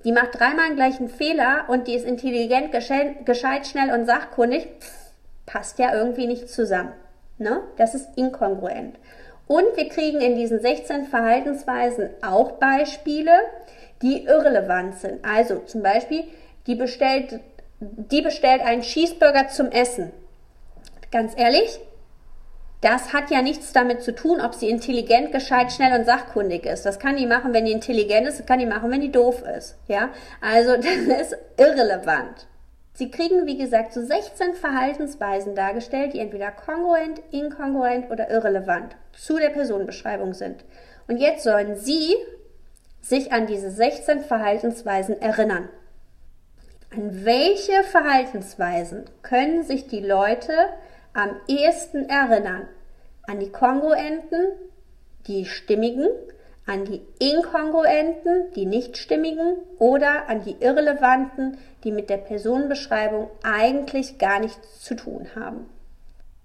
die 0.03 0.11
macht 0.11 0.39
dreimal 0.39 0.67
den 0.67 0.75
gleichen 0.75 1.09
Fehler 1.09 1.65
und 1.67 1.87
die 1.87 1.95
ist 1.95 2.05
intelligent, 2.05 2.71
gescheit, 3.25 3.67
schnell 3.67 3.91
und 3.91 4.05
sachkundig, 4.05 4.67
passt 5.45 5.79
ja 5.79 5.93
irgendwie 5.93 6.27
nicht 6.27 6.49
zusammen. 6.49 6.93
Ne? 7.37 7.61
Das 7.77 7.95
ist 7.95 8.09
inkongruent. 8.15 8.97
Und 9.47 9.75
wir 9.75 9.89
kriegen 9.89 10.21
in 10.21 10.35
diesen 10.35 10.59
16 10.59 11.05
Verhaltensweisen 11.05 12.09
auch 12.21 12.53
Beispiele, 12.53 13.31
die 14.01 14.25
irrelevant 14.25 14.95
sind. 14.95 15.23
Also 15.25 15.59
zum 15.59 15.81
Beispiel, 15.81 16.23
die 16.67 16.75
bestellt, 16.75 17.39
die 17.79 18.21
bestellt 18.21 18.61
einen 18.61 18.81
Cheeseburger 18.81 19.49
zum 19.49 19.69
Essen. 19.69 20.11
Ganz 21.11 21.33
ehrlich, 21.37 21.79
das 22.83 23.13
hat 23.13 23.31
ja 23.31 23.41
nichts 23.41 23.71
damit 23.71 24.01
zu 24.01 24.13
tun, 24.13 24.41
ob 24.41 24.53
sie 24.53 24.69
intelligent, 24.69 25.31
gescheit, 25.31 25.71
schnell 25.71 25.97
und 25.97 26.05
sachkundig 26.05 26.65
ist. 26.65 26.85
Das 26.85 26.99
kann 26.99 27.15
die 27.15 27.25
machen, 27.25 27.53
wenn 27.53 27.65
die 27.65 27.71
intelligent 27.71 28.27
ist, 28.27 28.39
das 28.39 28.45
kann 28.45 28.59
die 28.59 28.65
machen, 28.65 28.91
wenn 28.91 29.01
die 29.01 29.11
doof 29.11 29.41
ist. 29.57 29.77
Ja, 29.87 30.09
also 30.41 30.75
das 30.77 31.31
ist 31.31 31.37
irrelevant. 31.57 32.47
Sie 32.95 33.09
kriegen, 33.09 33.47
wie 33.47 33.57
gesagt, 33.57 33.93
so 33.93 34.05
16 34.05 34.53
Verhaltensweisen 34.53 35.55
dargestellt, 35.55 36.13
die 36.13 36.19
entweder 36.19 36.51
kongruent, 36.51 37.21
inkongruent 37.31 38.11
oder 38.11 38.29
irrelevant 38.29 38.95
zu 39.13 39.37
der 39.37 39.49
Personenbeschreibung 39.49 40.33
sind. 40.33 40.63
Und 41.07 41.17
jetzt 41.17 41.43
sollen 41.43 41.75
Sie 41.75 42.15
sich 43.01 43.31
an 43.31 43.47
diese 43.47 43.71
16 43.71 44.21
Verhaltensweisen 44.21 45.19
erinnern. 45.21 45.69
An 46.91 47.25
welche 47.25 47.83
Verhaltensweisen 47.83 49.05
können 49.23 49.63
sich 49.63 49.87
die 49.87 49.99
Leute 49.99 50.53
am 51.13 51.31
ehesten 51.47 52.07
erinnern? 52.07 52.67
An 53.27 53.39
die 53.39 53.51
kongruenten, 53.51 54.53
die 55.27 55.45
stimmigen, 55.45 56.09
an 56.65 56.85
die 56.85 57.05
inkongruenten, 57.19 58.51
die 58.53 58.65
nicht 58.65 58.97
stimmigen 58.97 59.57
oder 59.79 60.29
an 60.29 60.43
die 60.43 60.55
irrelevanten, 60.61 61.57
die 61.83 61.91
mit 61.91 62.09
der 62.09 62.17
Personenbeschreibung 62.17 63.29
eigentlich 63.43 64.17
gar 64.17 64.39
nichts 64.39 64.81
zu 64.81 64.95
tun 64.95 65.27
haben. 65.35 65.69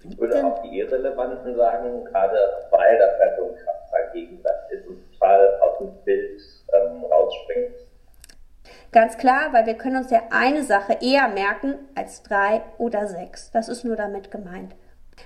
Ich 0.09 0.19
würde 0.19 0.45
auch 0.45 0.63
die 0.63 0.79
irrelevanten 0.79 1.57
sagen, 1.57 2.05
gerade 2.05 2.39
weil 2.71 2.99
das 2.99 3.19
halt 3.19 3.37
so 3.39 3.45
ein 3.47 3.55
krasser 3.57 4.13
Gegensatz 4.13 4.71
ist 4.71 4.87
und 4.87 5.13
total 5.13 5.61
aus 5.61 5.79
dem 5.79 5.93
Bild 6.05 6.41
ähm, 6.73 7.05
rausspringt. 7.05 7.75
Ganz 8.91 9.19
klar, 9.19 9.53
weil 9.53 9.67
wir 9.67 9.75
können 9.75 9.97
uns 9.97 10.11
ja 10.11 10.23
eine 10.31 10.63
Sache 10.63 10.99
eher 11.03 11.29
merken 11.29 11.75
als 11.95 12.23
drei 12.23 12.63
oder 12.79 13.07
sechs. 13.07 13.51
Das 13.51 13.69
ist 13.69 13.85
nur 13.85 13.97
damit 13.97 14.31
gemeint. 14.31 14.75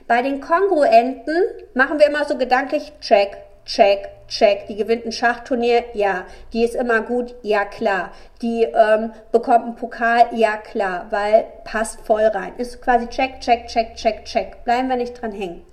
Bei 0.06 0.22
den 0.22 0.40
Kongruenten 0.40 1.36
machen 1.74 1.98
wir 1.98 2.06
immer 2.06 2.24
so 2.24 2.36
gedanklich 2.36 2.92
Check, 3.00 3.36
Check, 3.64 4.08
Check. 4.28 4.66
Die 4.66 4.76
gewinnt 4.76 5.06
ein 5.06 5.12
Schachturnier, 5.12 5.84
ja. 5.94 6.24
Die 6.52 6.64
ist 6.64 6.74
immer 6.74 7.00
gut, 7.02 7.34
ja 7.42 7.64
klar. 7.64 8.12
Die 8.40 8.64
ähm, 8.64 9.12
bekommt 9.30 9.64
einen 9.64 9.76
Pokal, 9.76 10.26
ja 10.32 10.56
klar, 10.56 11.06
weil 11.10 11.44
passt 11.64 12.00
voll 12.00 12.24
rein. 12.24 12.54
Ist 12.58 12.82
quasi 12.82 13.06
Check, 13.08 13.40
Check, 13.40 13.66
Check, 13.68 13.94
Check, 13.94 14.24
Check. 14.24 14.64
Bleiben 14.64 14.88
wir 14.88 14.96
nicht 14.96 15.20
dran 15.20 15.32
hängen. 15.32 15.64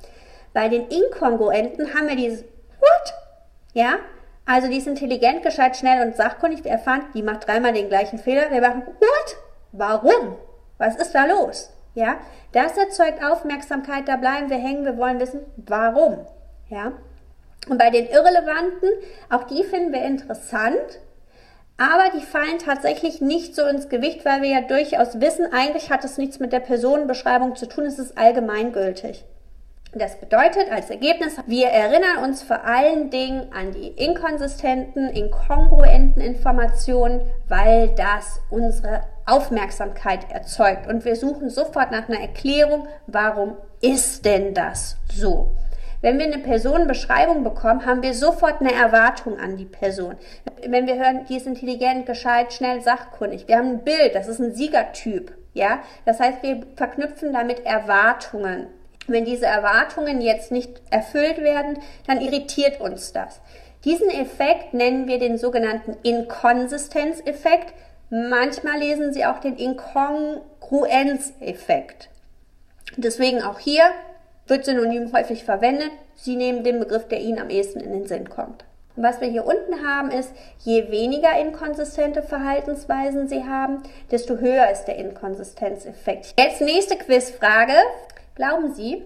Bei 0.53 0.67
den 0.67 0.87
Inkongruenten 0.87 1.93
haben 1.93 2.07
wir 2.07 2.15
dieses 2.15 2.43
What? 2.79 3.13
Ja? 3.73 3.95
Also 4.45 4.67
die 4.67 4.77
ist 4.77 4.87
intelligent, 4.87 5.43
gescheit, 5.43 5.77
schnell 5.77 6.05
und 6.05 6.15
sachkundig. 6.15 6.63
Wir 6.63 6.71
erfahren, 6.71 7.05
die 7.13 7.21
macht 7.21 7.47
dreimal 7.47 7.73
den 7.73 7.87
gleichen 7.87 8.17
Fehler. 8.17 8.49
Wir 8.51 8.61
machen 8.61 8.83
What? 8.99 9.37
Warum? 9.71 10.37
Was 10.79 10.95
ist 10.95 11.13
da 11.13 11.25
los? 11.25 11.71
Ja? 11.99 12.17
Das 12.53 12.77
erzeugt 12.77 13.23
Aufmerksamkeit, 13.23 14.07
da 14.07 14.15
bleiben 14.15 14.49
wir 14.49 14.57
hängen, 14.57 14.85
wir 14.85 14.97
wollen 14.97 15.19
wissen, 15.19 15.41
warum. 15.57 16.25
Ja? 16.69 16.93
Und 17.67 17.77
bei 17.77 17.89
den 17.89 18.07
Irrelevanten, 18.07 18.89
auch 19.29 19.43
die 19.43 19.63
finden 19.63 19.91
wir 19.91 20.03
interessant, 20.03 21.01
aber 21.77 22.09
die 22.17 22.25
fallen 22.25 22.57
tatsächlich 22.57 23.19
nicht 23.19 23.53
so 23.53 23.65
ins 23.65 23.89
Gewicht, 23.89 24.23
weil 24.25 24.41
wir 24.41 24.49
ja 24.49 24.61
durchaus 24.61 25.19
wissen, 25.19 25.51
eigentlich 25.51 25.91
hat 25.91 26.05
es 26.05 26.17
nichts 26.17 26.39
mit 26.39 26.53
der 26.53 26.61
Personenbeschreibung 26.61 27.55
zu 27.55 27.67
tun, 27.67 27.85
es 27.85 27.99
ist 27.99 28.17
allgemeingültig. 28.17 29.25
Das 29.93 30.19
bedeutet 30.19 30.71
als 30.71 30.91
Ergebnis, 30.91 31.37
wir 31.47 31.69
erinnern 31.69 32.23
uns 32.23 32.43
vor 32.43 32.63
allen 32.63 33.09
Dingen 33.09 33.51
an 33.51 33.71
die 33.71 33.87
inkonsistenten, 33.87 35.09
inkongruenten 35.09 36.21
Informationen, 36.21 37.21
weil 37.47 37.89
das 37.95 38.39
unsere 38.51 39.01
Aufmerksamkeit 39.25 40.29
erzeugt. 40.29 40.85
Und 40.85 41.05
wir 41.05 41.15
suchen 41.15 41.49
sofort 41.49 41.89
nach 41.89 42.07
einer 42.07 42.21
Erklärung, 42.21 42.87
warum 43.07 43.57
ist 43.81 44.25
denn 44.25 44.53
das 44.53 44.97
so? 45.11 45.49
Wenn 46.01 46.19
wir 46.19 46.27
eine 46.27 46.37
Personenbeschreibung 46.37 47.43
bekommen, 47.43 47.87
haben 47.87 48.03
wir 48.03 48.13
sofort 48.13 48.61
eine 48.61 48.73
Erwartung 48.73 49.39
an 49.39 49.57
die 49.57 49.65
Person. 49.65 50.17
Wenn 50.67 50.85
wir 50.85 50.97
hören, 50.97 51.25
die 51.27 51.37
ist 51.37 51.47
intelligent, 51.47 52.05
gescheit, 52.05 52.53
schnell, 52.53 52.81
sachkundig. 52.81 53.47
Wir 53.47 53.57
haben 53.57 53.69
ein 53.69 53.83
Bild, 53.83 54.13
das 54.13 54.27
ist 54.27 54.39
ein 54.39 54.53
Siegertyp. 54.53 55.33
Ja, 55.53 55.79
das 56.05 56.19
heißt, 56.19 56.43
wir 56.43 56.61
verknüpfen 56.75 57.33
damit 57.33 57.65
Erwartungen. 57.65 58.67
Wenn 59.09 59.25
diese 59.25 59.45
Erwartungen 59.45 60.21
jetzt 60.21 60.51
nicht 60.51 60.81
erfüllt 60.89 61.39
werden, 61.39 61.79
dann 62.07 62.21
irritiert 62.21 62.79
uns 62.79 63.11
das. 63.11 63.41
Diesen 63.85 64.09
Effekt 64.09 64.73
nennen 64.73 65.07
wir 65.07 65.19
den 65.19 65.37
sogenannten 65.37 65.95
Inkonsistenzeffekt. 66.03 67.73
Manchmal 68.09 68.79
lesen 68.79 69.13
Sie 69.13 69.25
auch 69.25 69.39
den 69.39 69.55
Inkongruenzeffekt. 69.55 72.09
Deswegen 72.97 73.41
auch 73.41 73.59
hier 73.59 73.83
wird 74.47 74.65
synonym 74.65 75.13
häufig 75.13 75.45
verwendet. 75.45 75.91
Sie 76.15 76.35
nehmen 76.35 76.63
den 76.63 76.79
Begriff, 76.79 77.07
der 77.07 77.21
Ihnen 77.21 77.39
am 77.39 77.49
ehesten 77.49 77.79
in 77.79 77.93
den 77.93 78.07
Sinn 78.07 78.29
kommt. 78.29 78.65
Und 78.95 79.03
was 79.03 79.21
wir 79.21 79.29
hier 79.29 79.45
unten 79.45 79.87
haben, 79.87 80.11
ist, 80.11 80.33
je 80.59 80.91
weniger 80.91 81.39
inkonsistente 81.39 82.21
Verhaltensweisen 82.21 83.29
Sie 83.29 83.45
haben, 83.45 83.83
desto 84.11 84.39
höher 84.39 84.69
ist 84.71 84.85
der 84.85 84.97
Inkonsistenzeffekt. 84.97 86.33
Jetzt 86.37 86.59
nächste 86.59 86.97
Quizfrage. 86.97 87.71
Glauben 88.39 88.73
Sie, 88.73 89.03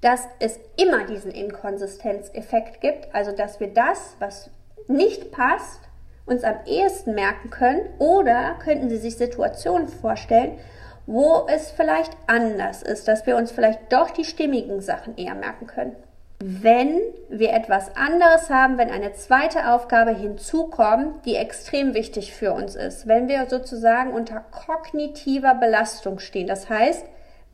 dass 0.00 0.26
es 0.38 0.58
immer 0.78 1.04
diesen 1.04 1.30
Inkonsistenzeffekt 1.30 2.80
gibt, 2.80 3.14
also 3.14 3.32
dass 3.32 3.60
wir 3.60 3.68
das, 3.68 4.16
was 4.18 4.48
nicht 4.88 5.30
passt, 5.30 5.82
uns 6.24 6.42
am 6.42 6.54
ehesten 6.64 7.14
merken 7.14 7.50
können? 7.50 7.82
Oder 7.98 8.56
könnten 8.64 8.88
Sie 8.88 8.96
sich 8.96 9.18
Situationen 9.18 9.88
vorstellen, 9.88 10.58
wo 11.04 11.46
es 11.48 11.70
vielleicht 11.70 12.16
anders 12.28 12.82
ist, 12.82 13.08
dass 13.08 13.26
wir 13.26 13.36
uns 13.36 13.52
vielleicht 13.52 13.92
doch 13.92 14.08
die 14.08 14.24
stimmigen 14.24 14.80
Sachen 14.80 15.18
eher 15.18 15.34
merken 15.34 15.66
können. 15.66 15.96
Wenn 16.38 16.98
wir 17.28 17.52
etwas 17.52 17.94
anderes 17.94 18.48
haben, 18.48 18.78
wenn 18.78 18.90
eine 18.90 19.12
zweite 19.12 19.70
Aufgabe 19.70 20.16
hinzukommt, 20.16 21.26
die 21.26 21.36
extrem 21.36 21.92
wichtig 21.92 22.32
für 22.32 22.54
uns 22.54 22.74
ist, 22.74 23.06
wenn 23.06 23.28
wir 23.28 23.44
sozusagen 23.50 24.14
unter 24.14 24.42
kognitiver 24.50 25.54
Belastung 25.54 26.20
stehen, 26.20 26.46
das 26.46 26.70
heißt, 26.70 27.04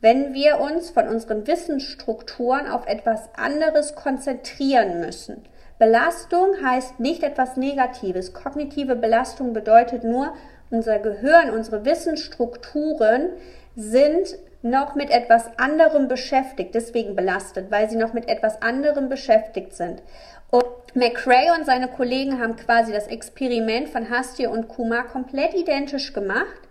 wenn 0.01 0.33
wir 0.33 0.59
uns 0.59 0.89
von 0.89 1.07
unseren 1.07 1.47
Wissensstrukturen 1.47 2.67
auf 2.67 2.87
etwas 2.87 3.29
anderes 3.35 3.95
konzentrieren 3.95 4.99
müssen. 4.99 5.43
Belastung 5.79 6.49
heißt 6.63 6.99
nicht 6.99 7.23
etwas 7.23 7.57
Negatives. 7.57 8.33
Kognitive 8.33 8.95
Belastung 8.95 9.53
bedeutet 9.53 10.03
nur, 10.03 10.33
unser 10.69 10.99
Gehirn, 10.99 11.49
unsere 11.51 11.85
Wissensstrukturen 11.85 13.29
sind 13.75 14.37
noch 14.63 14.95
mit 14.95 15.11
etwas 15.11 15.45
anderem 15.57 16.07
beschäftigt, 16.07 16.73
deswegen 16.75 17.15
belastet, 17.15 17.71
weil 17.71 17.89
sie 17.89 17.95
noch 17.95 18.13
mit 18.13 18.27
etwas 18.27 18.61
anderem 18.61 19.07
beschäftigt 19.07 19.73
sind. 19.73 20.01
Und 20.49 20.65
McRae 20.95 21.51
und 21.57 21.65
seine 21.65 21.87
Kollegen 21.87 22.41
haben 22.41 22.55
quasi 22.55 22.91
das 22.91 23.07
Experiment 23.07 23.89
von 23.89 24.09
Hastier 24.09 24.49
und 24.49 24.67
Kumar 24.67 25.05
komplett 25.05 25.53
identisch 25.53 26.13
gemacht. 26.13 26.66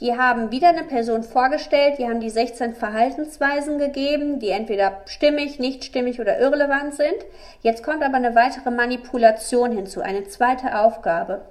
Die 0.00 0.16
haben 0.16 0.50
wieder 0.50 0.70
eine 0.70 0.84
Person 0.84 1.22
vorgestellt, 1.22 1.98
die 1.98 2.08
haben 2.08 2.20
die 2.20 2.30
16 2.30 2.74
Verhaltensweisen 2.74 3.78
gegeben, 3.78 4.38
die 4.38 4.48
entweder 4.48 5.02
stimmig, 5.04 5.58
nicht 5.58 5.84
stimmig 5.84 6.20
oder 6.20 6.38
irrelevant 6.40 6.94
sind. 6.94 7.16
Jetzt 7.60 7.82
kommt 7.82 8.02
aber 8.02 8.16
eine 8.16 8.34
weitere 8.34 8.70
Manipulation 8.70 9.72
hinzu, 9.72 10.00
eine 10.00 10.24
zweite 10.24 10.78
Aufgabe. 10.78 11.42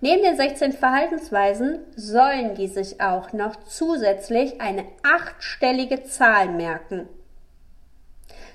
Neben 0.00 0.22
den 0.22 0.34
16 0.34 0.72
Verhaltensweisen 0.72 1.80
sollen 1.94 2.54
die 2.54 2.68
sich 2.68 3.02
auch 3.02 3.34
noch 3.34 3.56
zusätzlich 3.66 4.58
eine 4.62 4.84
achtstellige 5.02 6.02
Zahl 6.04 6.48
merken. 6.48 7.06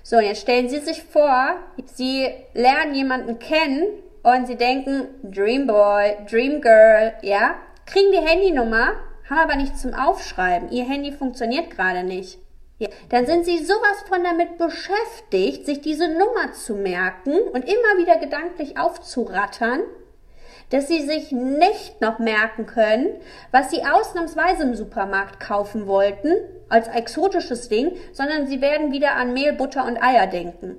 So, 0.01 0.19
jetzt 0.19 0.41
stellen 0.41 0.69
Sie 0.69 0.79
sich 0.79 1.03
vor, 1.03 1.55
Sie 1.86 2.29
lernen 2.55 2.95
jemanden 2.95 3.38
kennen 3.38 3.86
und 4.23 4.47
Sie 4.47 4.55
denken, 4.55 5.08
Dreamboy, 5.21 6.17
Dreamgirl, 6.27 7.13
ja, 7.21 7.55
kriegen 7.86 8.12
die 8.12 8.27
Handynummer, 8.27 8.93
haben 9.29 9.39
aber 9.39 9.55
nichts 9.55 9.81
zum 9.81 9.93
Aufschreiben. 9.93 10.71
Ihr 10.71 10.85
Handy 10.85 11.11
funktioniert 11.11 11.71
gerade 11.71 12.03
nicht. 12.03 12.39
Ja, 12.77 12.89
dann 13.09 13.25
sind 13.25 13.45
Sie 13.45 13.63
sowas 13.63 14.03
von 14.09 14.23
damit 14.23 14.57
beschäftigt, 14.57 15.65
sich 15.65 15.79
diese 15.79 16.09
Nummer 16.09 16.51
zu 16.51 16.75
merken 16.75 17.31
und 17.53 17.63
immer 17.63 17.97
wieder 17.97 18.17
gedanklich 18.17 18.77
aufzurattern, 18.77 19.81
dass 20.71 20.88
sie 20.88 21.01
sich 21.01 21.31
nicht 21.31 22.01
noch 22.01 22.19
merken 22.19 22.65
können, 22.65 23.07
was 23.51 23.71
sie 23.71 23.83
ausnahmsweise 23.85 24.63
im 24.63 24.75
Supermarkt 24.75 25.39
kaufen 25.39 25.88
wollten, 25.88 26.33
als 26.69 26.88
exotisches 26.88 27.69
Ding, 27.69 27.95
sondern 28.11 28.47
sie 28.47 28.61
werden 28.61 28.91
wieder 28.91 29.15
an 29.15 29.33
Mehl, 29.33 29.53
Butter 29.53 29.85
und 29.85 30.01
Eier 30.01 30.27
denken. 30.27 30.77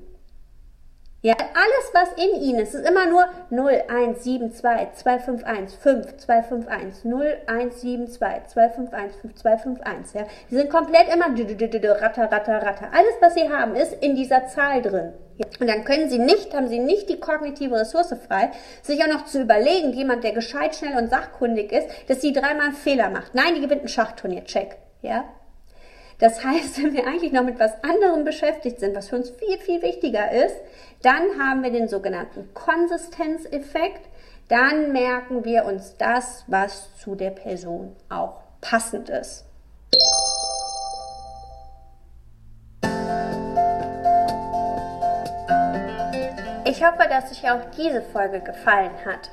Ja, 1.27 1.35
alles, 1.35 1.91
was 1.93 2.25
in 2.25 2.41
ihnen 2.41 2.61
ist, 2.61 2.73
ist 2.73 2.89
immer 2.89 3.05
nur 3.07 3.27
0, 3.51 3.83
1, 3.89 4.23
7, 4.23 4.53
2, 4.53 4.91
2, 4.95 5.19
5, 5.19 5.43
1, 5.43 5.75
5, 5.75 6.17
2, 6.19 6.43
5, 6.45 6.69
1, 6.69 7.05
0, 7.05 7.39
1, 7.49 7.81
7, 7.81 8.07
2, 8.07 8.43
2, 8.47 8.69
5, 8.69 8.93
1, 8.93 9.17
5, 9.17 9.35
2, 9.35 9.59
5, 9.59 9.81
1. 9.81 10.13
Ja. 10.13 10.27
Sie 10.49 10.55
sind 10.55 10.71
komplett 10.71 11.13
immer 11.13 11.27
ratter, 11.27 12.31
ratter, 12.31 12.63
ratter. 12.63 12.91
Alles, 12.93 13.15
was 13.21 13.35
sie 13.35 13.51
haben, 13.51 13.75
ist 13.75 13.95
in 14.01 14.15
dieser 14.15 14.47
Zahl 14.47 14.83
drin. 14.83 15.15
Und 15.59 15.67
dann 15.67 15.83
können 15.83 16.09
Sie 16.09 16.21
nicht, 16.21 16.55
haben 16.55 16.69
Sie 16.69 16.79
nicht 16.79 17.09
die 17.09 17.19
kognitive 17.19 17.75
Ressource 17.75 18.15
frei, 18.29 18.53
sich 18.83 19.03
auch 19.03 19.13
noch 19.13 19.25
zu 19.25 19.43
überlegen, 19.43 19.95
jemand, 19.95 20.23
der 20.23 20.31
gescheit, 20.31 20.77
schnell 20.77 20.97
und 20.97 21.11
sachkundig 21.11 21.73
ist, 21.73 21.89
dass 22.07 22.21
sie 22.21 22.33
dreimal 22.33 22.67
einen 22.67 22.75
Fehler 22.75 23.11
macht. 23.11 23.35
Nein, 23.35 23.57
die 23.57 23.63
gewinnt 23.63 23.83
ein 23.83 23.89
Schachturnier, 23.89 24.45
check. 24.45 24.77
Ja? 25.03 25.25
Das 26.19 26.43
heißt, 26.43 26.83
wenn 26.83 26.95
wir 26.95 27.07
eigentlich 27.07 27.33
noch 27.33 27.45
mit 27.45 27.59
was 27.59 27.73
anderem 27.85 28.25
beschäftigt 28.25 28.81
sind, 28.81 28.97
was 28.97 29.09
für 29.09 29.17
uns 29.17 29.31
viel, 29.31 29.59
viel 29.59 29.83
wichtiger 29.83 30.31
ist, 30.33 30.57
dann 31.03 31.39
haben 31.39 31.63
wir 31.63 31.71
den 31.71 31.89
sogenannten 31.89 32.49
Konsistenzeffekt. 32.55 34.09
Dann 34.49 34.93
merken 34.93 35.45
wir 35.45 35.65
uns 35.65 35.97
das, 35.99 36.45
was 36.47 36.97
zu 36.97 37.17
der 37.17 37.31
Person 37.31 37.95
auch 38.09 38.41
passend 38.61 39.11
ist. 39.11 39.45
Ich 46.65 46.85
hoffe, 46.85 47.09
dass 47.09 47.31
euch 47.31 47.51
auch 47.51 47.71
diese 47.77 48.03
Folge 48.03 48.41
gefallen 48.41 48.93
hat. 49.05 49.31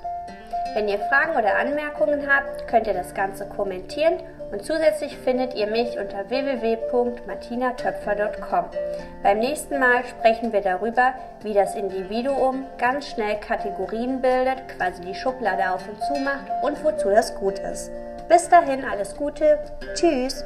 Wenn 0.73 0.87
ihr 0.87 0.99
Fragen 0.99 1.35
oder 1.35 1.55
Anmerkungen 1.55 2.27
habt, 2.27 2.67
könnt 2.67 2.87
ihr 2.87 2.93
das 2.93 3.13
Ganze 3.13 3.47
kommentieren 3.47 4.19
und 4.53 4.63
zusätzlich 4.63 5.17
findet 5.17 5.55
ihr 5.55 5.67
mich 5.67 5.97
unter 5.97 6.29
www.martinatöpfer.com. 6.29 8.65
Beim 9.23 9.39
nächsten 9.39 9.79
Mal 9.79 10.05
sprechen 10.05 10.53
wir 10.53 10.61
darüber, 10.61 11.15
wie 11.41 11.53
das 11.53 11.75
Individuum 11.75 12.67
ganz 12.77 13.07
schnell 13.07 13.39
Kategorien 13.39 14.21
bildet, 14.21 14.69
quasi 14.77 15.01
die 15.01 15.15
Schublade 15.15 15.71
auf 15.71 15.89
und 15.89 15.99
zu 16.03 16.13
macht 16.21 16.45
und 16.61 16.83
wozu 16.83 17.09
das 17.09 17.33
gut 17.35 17.57
ist. 17.59 17.91
Bis 18.29 18.47
dahin 18.47 18.85
alles 18.85 19.17
Gute. 19.17 19.57
Tschüss. 19.95 20.45